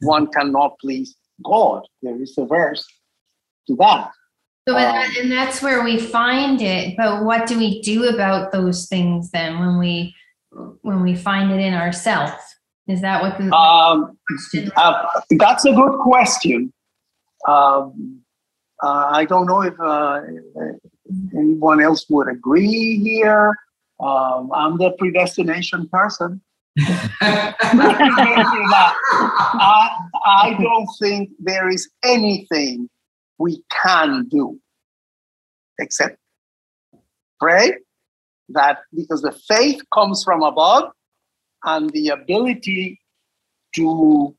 one 0.00 0.26
cannot 0.28 0.78
please 0.80 1.14
God. 1.44 1.82
There 2.02 2.20
is 2.20 2.36
a 2.38 2.46
verse 2.46 2.86
to 3.66 3.76
that. 3.76 4.10
So, 4.68 4.76
and, 4.76 4.86
Um, 4.86 4.92
that, 4.94 5.16
and 5.16 5.32
that's 5.32 5.62
where 5.62 5.82
we 5.82 5.98
find 5.98 6.60
it. 6.60 6.94
But 6.96 7.24
what 7.24 7.46
do 7.46 7.56
we 7.56 7.80
do 7.80 8.04
about 8.08 8.52
those 8.52 8.86
things 8.86 9.30
then 9.30 9.58
when 9.58 9.78
we 9.78 10.14
when 10.82 11.02
we 11.02 11.14
find 11.14 11.50
it 11.50 11.60
in 11.60 11.72
ourselves? 11.72 12.34
Is 12.86 13.00
that 13.00 13.22
what 13.22 13.38
the 13.38 13.50
Um, 13.54 14.18
question? 14.26 14.70
Uh, 14.76 15.06
that's 15.30 15.64
a 15.64 15.72
good 15.72 15.98
question. 16.00 16.72
Um, 17.46 18.20
uh, 18.82 19.08
I 19.10 19.24
don't 19.24 19.46
know 19.46 19.62
if 19.62 19.78
uh, 19.80 20.20
anyone 21.34 21.82
else 21.82 22.04
would 22.10 22.28
agree 22.28 22.98
here. 23.02 23.54
Um, 24.00 24.50
I'm 24.54 24.76
the 24.76 24.90
predestination 24.98 25.88
person. 25.88 26.42
I, 26.78 27.54
I 30.26 30.56
don't 30.60 30.88
think 31.00 31.30
there 31.40 31.68
is 31.68 31.88
anything 32.04 32.88
we 33.38 33.62
can 33.70 34.26
do 34.28 34.58
except 35.78 36.16
pray 37.40 37.72
that 38.48 38.78
because 38.94 39.22
the 39.22 39.32
faith 39.46 39.80
comes 39.92 40.24
from 40.24 40.42
above 40.42 40.90
and 41.64 41.90
the 41.90 42.08
ability 42.08 43.00
to 43.74 44.34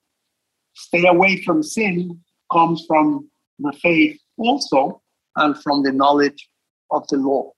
stay 0.73 1.05
away 1.07 1.41
from 1.43 1.62
sin 1.62 2.19
comes 2.51 2.85
from 2.88 3.29
the 3.59 3.71
faith 3.81 4.19
also 4.38 5.01
and 5.35 5.57
from 5.62 5.83
the 5.83 5.91
knowledge 5.91 6.49
of 6.91 7.07
the 7.07 7.17
law. 7.17 7.51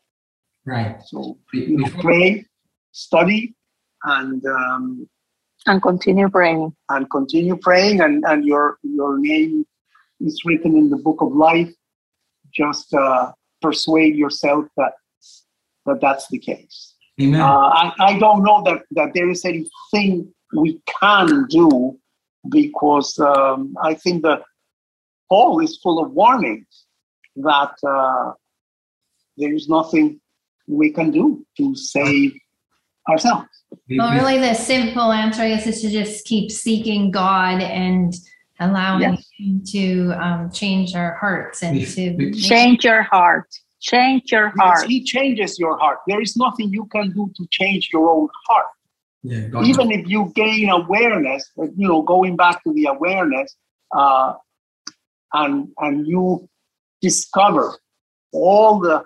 right. 0.66 1.02
So 1.06 1.38
Be- 1.52 1.60
you 1.60 1.78
know, 1.78 1.90
pray, 2.02 2.46
study, 2.92 3.56
and 4.04 4.46
um, 4.46 5.08
and 5.68 5.82
continue 5.82 6.30
praying. 6.30 6.76
and 6.90 7.10
continue 7.10 7.56
praying, 7.56 8.02
and, 8.02 8.24
and 8.28 8.46
your 8.46 8.78
your 8.84 9.20
name 9.20 9.66
is 10.26 10.42
written 10.46 10.78
in 10.78 10.90
the 10.90 10.98
book 10.98 11.22
of 11.22 11.34
life. 11.34 11.72
Just 12.54 12.94
uh, 12.94 13.32
persuade 13.62 14.16
yourself 14.16 14.66
that 14.78 14.94
that 15.86 16.02
that's 16.02 16.28
the 16.30 16.40
case. 16.40 16.96
Amen. 17.22 17.42
Uh, 17.42 17.46
I, 17.48 17.94
I 18.00 18.20
don't 18.20 18.44
know 18.44 18.64
that, 18.64 18.84
that 18.92 19.14
there 19.14 19.30
is 19.30 19.46
anything 19.46 20.32
we 20.56 20.80
can 21.02 21.46
do 21.50 21.98
because 22.50 23.18
um, 23.20 23.76
I 23.82 23.94
think 23.94 24.24
that 24.24 24.44
Paul 25.30 25.60
is 25.60 25.78
full 25.78 26.04
of 26.04 26.12
warnings 26.12 26.86
that 27.38 27.74
uh, 27.88 28.34
there 29.38 29.54
is 29.54 29.70
nothing 29.70 30.20
we 30.68 30.92
can 30.92 31.12
do 31.12 31.46
to 31.58 31.76
save 31.76 32.34
ourselves. 33.10 33.48
Well, 33.90 34.12
really, 34.12 34.38
the 34.38 34.54
simple 34.54 35.12
answer, 35.12 35.44
I 35.44 35.50
guess, 35.50 35.68
is 35.68 35.82
to 35.82 35.90
just 35.90 36.26
keep 36.26 36.52
seeking 36.52 37.12
God 37.12 37.62
and 37.62 38.14
allowing 38.62 39.02
Yes. 39.02 39.28
Him 39.38 39.64
to 39.74 40.12
um, 40.24 40.52
change 40.52 40.96
our 40.96 41.16
hearts 41.16 41.64
and 41.64 41.80
to 41.80 42.32
Change 42.34 42.86
your 42.86 43.04
heart. 43.04 43.48
Change 43.82 44.32
your 44.32 44.52
Because 44.52 44.82
heart. 44.82 44.88
he 44.88 45.04
changes 45.04 45.58
your 45.58 45.78
heart. 45.80 46.00
There 46.08 46.22
is 46.22 46.38
nothing 46.38 46.70
you 46.70 46.86
can 46.92 47.12
do 47.12 47.32
to 47.36 47.48
change 47.50 47.90
your 47.92 48.10
own 48.12 48.30
heart. 48.48 48.68
Yeah, 49.24 49.48
God. 49.48 49.66
Even 49.66 49.92
if 49.92 50.08
you 50.08 50.32
gain 50.36 50.70
awareness, 50.70 51.50
you 51.58 51.88
know, 51.88 52.02
going 52.04 52.36
back 52.36 52.64
to 52.64 52.74
the 52.74 52.86
awareness, 52.86 53.56
uh, 53.96 54.34
and 55.34 55.70
and 55.80 56.08
you 56.08 56.48
discover 57.02 57.78
all 58.34 58.80
the 58.80 59.04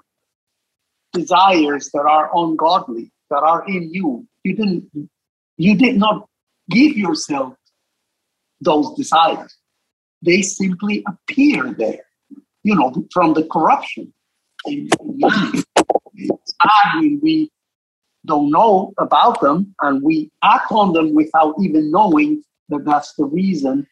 desires 1.14 1.90
that 1.94 2.06
are 2.06 2.30
ungodly 2.36 3.12
that 3.30 3.44
are 3.44 3.66
in 3.68 3.94
you. 3.94 4.28
You 4.44 4.56
didn't. 4.56 5.10
You 5.58 5.76
did 5.78 5.98
not 5.98 6.28
give 6.70 6.98
yourself 6.98 7.54
those 8.62 8.94
desires. 8.96 9.58
They 10.22 10.42
simply 10.42 11.04
appear 11.08 11.74
there. 11.74 12.06
You 12.64 12.76
know, 12.76 13.06
from 13.14 13.34
the 13.34 13.44
corruption. 13.46 14.12
It's 14.66 16.54
bad 16.64 17.00
when 17.00 17.20
we 17.22 17.52
don't 18.26 18.50
know 18.50 18.94
about 18.98 19.40
them 19.42 19.76
and 19.82 20.02
we 20.02 20.32
act 20.44 20.72
on 20.72 20.94
them 20.94 21.14
without 21.14 21.54
even 21.62 21.92
knowing 21.92 22.44
that 22.70 22.84
that's 22.86 23.14
the 23.14 23.26
reason. 23.26 23.86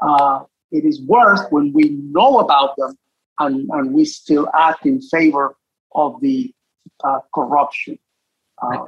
Uh, 0.00 0.40
it 0.70 0.84
is 0.84 1.00
worse 1.02 1.40
when 1.50 1.72
we 1.72 1.90
know 1.90 2.40
about 2.40 2.76
them 2.76 2.94
and, 3.38 3.68
and 3.72 3.94
we 3.94 4.04
still 4.04 4.48
act 4.54 4.84
in 4.84 5.00
favor 5.00 5.56
of 5.94 6.20
the 6.20 6.52
uh, 7.04 7.20
corruption. 7.34 7.98
Uh, 8.60 8.84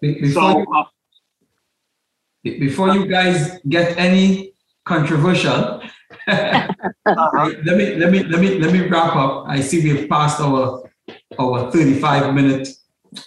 Be- 0.00 0.20
Before, 0.20 0.64
so, 0.64 0.64
uh, 0.76 0.84
before 2.42 2.88
you 2.90 3.06
guys 3.06 3.60
get 3.68 3.96
any 3.96 4.51
controversial, 4.84 5.82
uh-huh. 6.26 6.68
let 7.64 7.76
me 7.76 7.96
let 7.96 8.10
me 8.10 8.22
let 8.24 8.40
me 8.40 8.58
let 8.58 8.72
me 8.72 8.88
wrap 8.88 9.16
up. 9.16 9.44
I 9.48 9.60
see 9.60 9.82
we've 9.82 10.08
passed 10.08 10.40
our 10.40 10.90
our 11.38 11.70
35 11.70 12.34
minute 12.34 12.68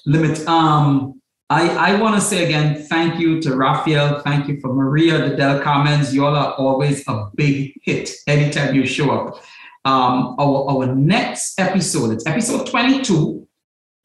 limit. 0.05 0.47
Um, 0.47 1.21
I 1.49 1.69
I 1.69 2.01
want 2.01 2.15
to 2.15 2.21
say 2.21 2.45
again, 2.45 2.83
thank 2.83 3.19
you 3.19 3.41
to 3.41 3.55
Raphael, 3.55 4.21
thank 4.21 4.47
you 4.47 4.59
for 4.59 4.73
Maria, 4.73 5.29
the 5.29 5.35
Del 5.35 5.61
Carmens. 5.61 6.13
You 6.13 6.25
all 6.25 6.35
are 6.35 6.53
always 6.53 7.07
a 7.07 7.29
big 7.35 7.73
hit 7.83 8.11
anytime 8.27 8.75
you 8.75 8.85
show 8.85 9.11
up. 9.11 9.41
Um, 9.85 10.35
our 10.39 10.69
our 10.69 10.95
next 10.95 11.59
episode, 11.59 12.11
it's 12.11 12.25
episode 12.25 12.65
22, 12.67 13.44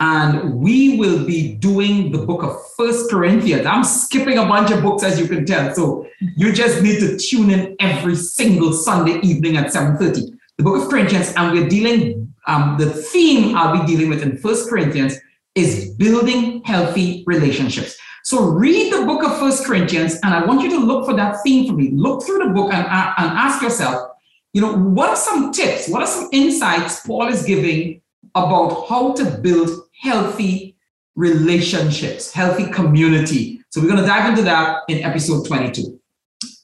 and 0.01 0.55
we 0.55 0.97
will 0.99 1.27
be 1.27 1.55
doing 1.57 2.11
the 2.11 2.19
book 2.19 2.43
of 2.43 2.59
First 2.77 3.11
Corinthians. 3.11 3.67
I'm 3.67 3.85
skipping 3.85 4.39
a 4.39 4.47
bunch 4.47 4.71
of 4.71 4.83
books, 4.83 5.03
as 5.03 5.21
you 5.21 5.29
can 5.29 5.45
tell. 5.45 5.75
So 5.75 6.09
you 6.37 6.53
just 6.53 6.83
need 6.83 7.01
to 7.01 7.19
tune 7.19 7.51
in 7.51 7.77
every 7.79 8.17
single 8.17 8.73
Sunday 8.73 9.21
evening 9.21 9.59
at 9.59 9.73
7:30. 9.73 10.33
The 10.57 10.65
book 10.65 10.83
of 10.83 10.89
Corinthians, 10.89 11.33
and 11.37 11.53
we're 11.53 11.69
dealing. 11.69 12.35
Um, 12.47 12.77
the 12.79 12.91
theme 12.91 13.55
I'll 13.55 13.79
be 13.79 13.87
dealing 13.87 14.09
with 14.09 14.23
in 14.23 14.39
First 14.39 14.71
Corinthians 14.71 15.15
is 15.55 15.91
building 15.91 16.63
healthy 16.65 17.23
relationships. 17.27 17.97
So 18.25 18.45
read 18.45 18.93
the 18.93 19.05
book 19.05 19.23
of 19.23 19.39
First 19.39 19.67
Corinthians, 19.67 20.19
and 20.23 20.33
I 20.35 20.45
want 20.47 20.63
you 20.63 20.71
to 20.71 20.79
look 20.79 21.05
for 21.05 21.15
that 21.15 21.43
theme 21.43 21.67
for 21.67 21.75
me. 21.75 21.91
Look 21.93 22.25
through 22.25 22.39
the 22.39 22.51
book 22.51 22.73
and, 22.73 22.87
uh, 22.87 23.13
and 23.19 23.31
ask 23.39 23.63
yourself, 23.63 24.11
you 24.55 24.63
know, 24.63 24.75
what 24.75 25.11
are 25.11 25.17
some 25.17 25.53
tips? 25.53 25.89
What 25.89 26.03
are 26.03 26.07
some 26.07 26.29
insights 26.33 27.07
Paul 27.07 27.29
is 27.29 27.45
giving 27.45 28.01
about 28.35 28.89
how 28.89 29.13
to 29.15 29.25
build 29.25 29.71
healthy 30.01 30.77
relationships, 31.15 32.33
healthy 32.33 32.69
community? 32.71 33.61
So 33.71 33.81
we're 33.81 33.89
going 33.89 34.01
to 34.01 34.07
dive 34.07 34.29
into 34.29 34.43
that 34.43 34.83
in 34.89 35.05
episode 35.05 35.47
22. 35.47 36.01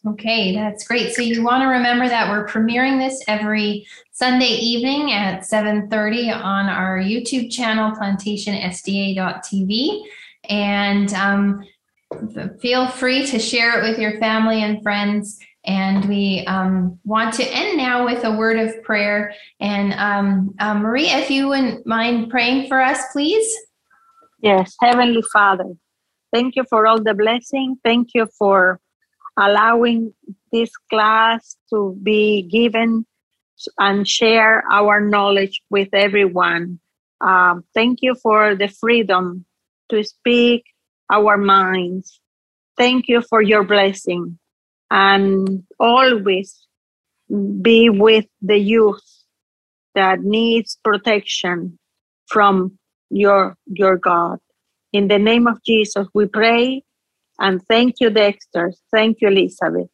Okay, 0.08 0.54
that's 0.54 0.86
great. 0.86 1.14
So 1.14 1.22
you 1.22 1.42
want 1.42 1.62
to 1.62 1.66
remember 1.66 2.08
that 2.08 2.30
we're 2.30 2.46
premiering 2.46 2.98
this 2.98 3.24
every 3.26 3.84
Sunday 4.12 4.46
evening 4.46 5.12
at 5.12 5.42
7:30 5.42 6.32
on 6.32 6.66
our 6.66 6.98
YouTube 6.98 7.50
channel, 7.50 7.90
plantationsda.tv, 7.90 10.02
and 10.48 11.12
um, 11.14 11.64
feel 12.60 12.86
free 12.88 13.26
to 13.26 13.40
share 13.40 13.78
it 13.78 13.82
with 13.88 13.98
your 13.98 14.20
family 14.20 14.62
and 14.62 14.82
friends. 14.82 15.38
And 15.66 16.08
we 16.08 16.44
um, 16.46 16.98
want 17.04 17.34
to 17.34 17.44
end 17.44 17.76
now 17.76 18.04
with 18.04 18.24
a 18.24 18.36
word 18.36 18.58
of 18.58 18.82
prayer. 18.84 19.34
And 19.60 19.92
um, 19.94 20.54
uh, 20.60 20.74
Maria, 20.74 21.18
if 21.18 21.30
you 21.30 21.48
wouldn't 21.48 21.86
mind 21.86 22.30
praying 22.30 22.68
for 22.68 22.80
us, 22.80 23.02
please. 23.12 23.52
Yes, 24.40 24.76
Heavenly 24.80 25.22
Father, 25.32 25.74
thank 26.32 26.56
you 26.56 26.64
for 26.70 26.86
all 26.86 27.02
the 27.02 27.14
blessing. 27.14 27.76
Thank 27.82 28.10
you 28.14 28.26
for 28.38 28.80
allowing 29.36 30.14
this 30.52 30.70
class 30.88 31.56
to 31.70 31.98
be 32.02 32.42
given 32.42 33.04
and 33.78 34.06
share 34.06 34.62
our 34.70 35.00
knowledge 35.00 35.62
with 35.70 35.88
everyone. 35.92 36.78
Um, 37.20 37.64
thank 37.74 38.00
you 38.02 38.14
for 38.14 38.54
the 38.54 38.68
freedom 38.68 39.44
to 39.88 40.04
speak 40.04 40.64
our 41.10 41.36
minds. 41.36 42.20
Thank 42.76 43.08
you 43.08 43.22
for 43.22 43.40
your 43.40 43.64
blessing 43.64 44.38
and 44.90 45.64
always 45.78 46.66
be 47.60 47.90
with 47.90 48.26
the 48.40 48.58
youth 48.58 49.02
that 49.94 50.20
needs 50.20 50.78
protection 50.84 51.78
from 52.28 52.78
your 53.10 53.56
your 53.66 53.96
God. 53.96 54.38
In 54.92 55.08
the 55.08 55.18
name 55.18 55.46
of 55.46 55.62
Jesus, 55.64 56.06
we 56.14 56.26
pray 56.26 56.82
and 57.38 57.60
thank 57.68 57.96
you, 58.00 58.10
Dexter. 58.10 58.72
Thank 58.92 59.20
you, 59.20 59.28
Elizabeth. 59.28 59.88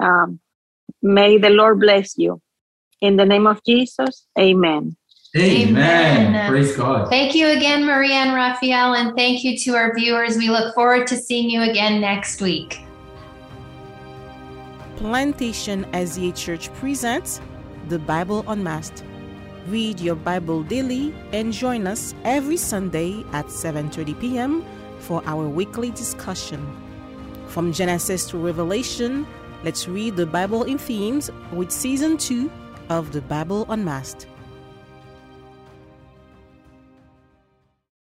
Um, 0.00 0.40
may 1.02 1.38
the 1.38 1.50
Lord 1.50 1.80
bless 1.80 2.16
you. 2.16 2.40
In 3.00 3.16
the 3.16 3.24
name 3.24 3.46
of 3.46 3.60
Jesus, 3.64 4.26
Amen. 4.38 4.96
Amen. 5.36 6.26
Amen. 6.26 6.50
Praise 6.50 6.76
God. 6.76 7.10
Thank 7.10 7.34
you 7.34 7.48
again, 7.48 7.84
Maria 7.84 8.14
and 8.14 8.34
Raphael, 8.34 8.94
and 8.94 9.14
thank 9.14 9.44
you 9.44 9.58
to 9.58 9.76
our 9.76 9.94
viewers. 9.94 10.36
We 10.36 10.48
look 10.48 10.74
forward 10.74 11.06
to 11.08 11.16
seeing 11.16 11.50
you 11.50 11.62
again 11.62 12.00
next 12.00 12.40
week. 12.40 12.87
Plantation 14.98 15.84
SDA 15.92 16.34
Church 16.34 16.74
presents 16.74 17.40
the 17.88 18.00
Bible 18.00 18.44
Unmasked. 18.48 19.04
Read 19.68 20.00
your 20.00 20.16
Bible 20.16 20.64
daily 20.64 21.14
and 21.32 21.52
join 21.52 21.86
us 21.86 22.16
every 22.24 22.56
Sunday 22.56 23.22
at 23.32 23.46
7:30 23.46 24.18
p.m. 24.18 24.64
for 24.98 25.22
our 25.24 25.48
weekly 25.48 25.92
discussion. 25.92 26.58
From 27.46 27.72
Genesis 27.72 28.26
to 28.30 28.38
Revelation, 28.38 29.24
let's 29.62 29.86
read 29.86 30.16
the 30.16 30.26
Bible 30.26 30.64
in 30.64 30.78
themes 30.78 31.30
with 31.52 31.70
season 31.70 32.16
2 32.16 32.50
of 32.90 33.12
the 33.12 33.22
Bible 33.22 33.66
Unmasked. 33.68 34.26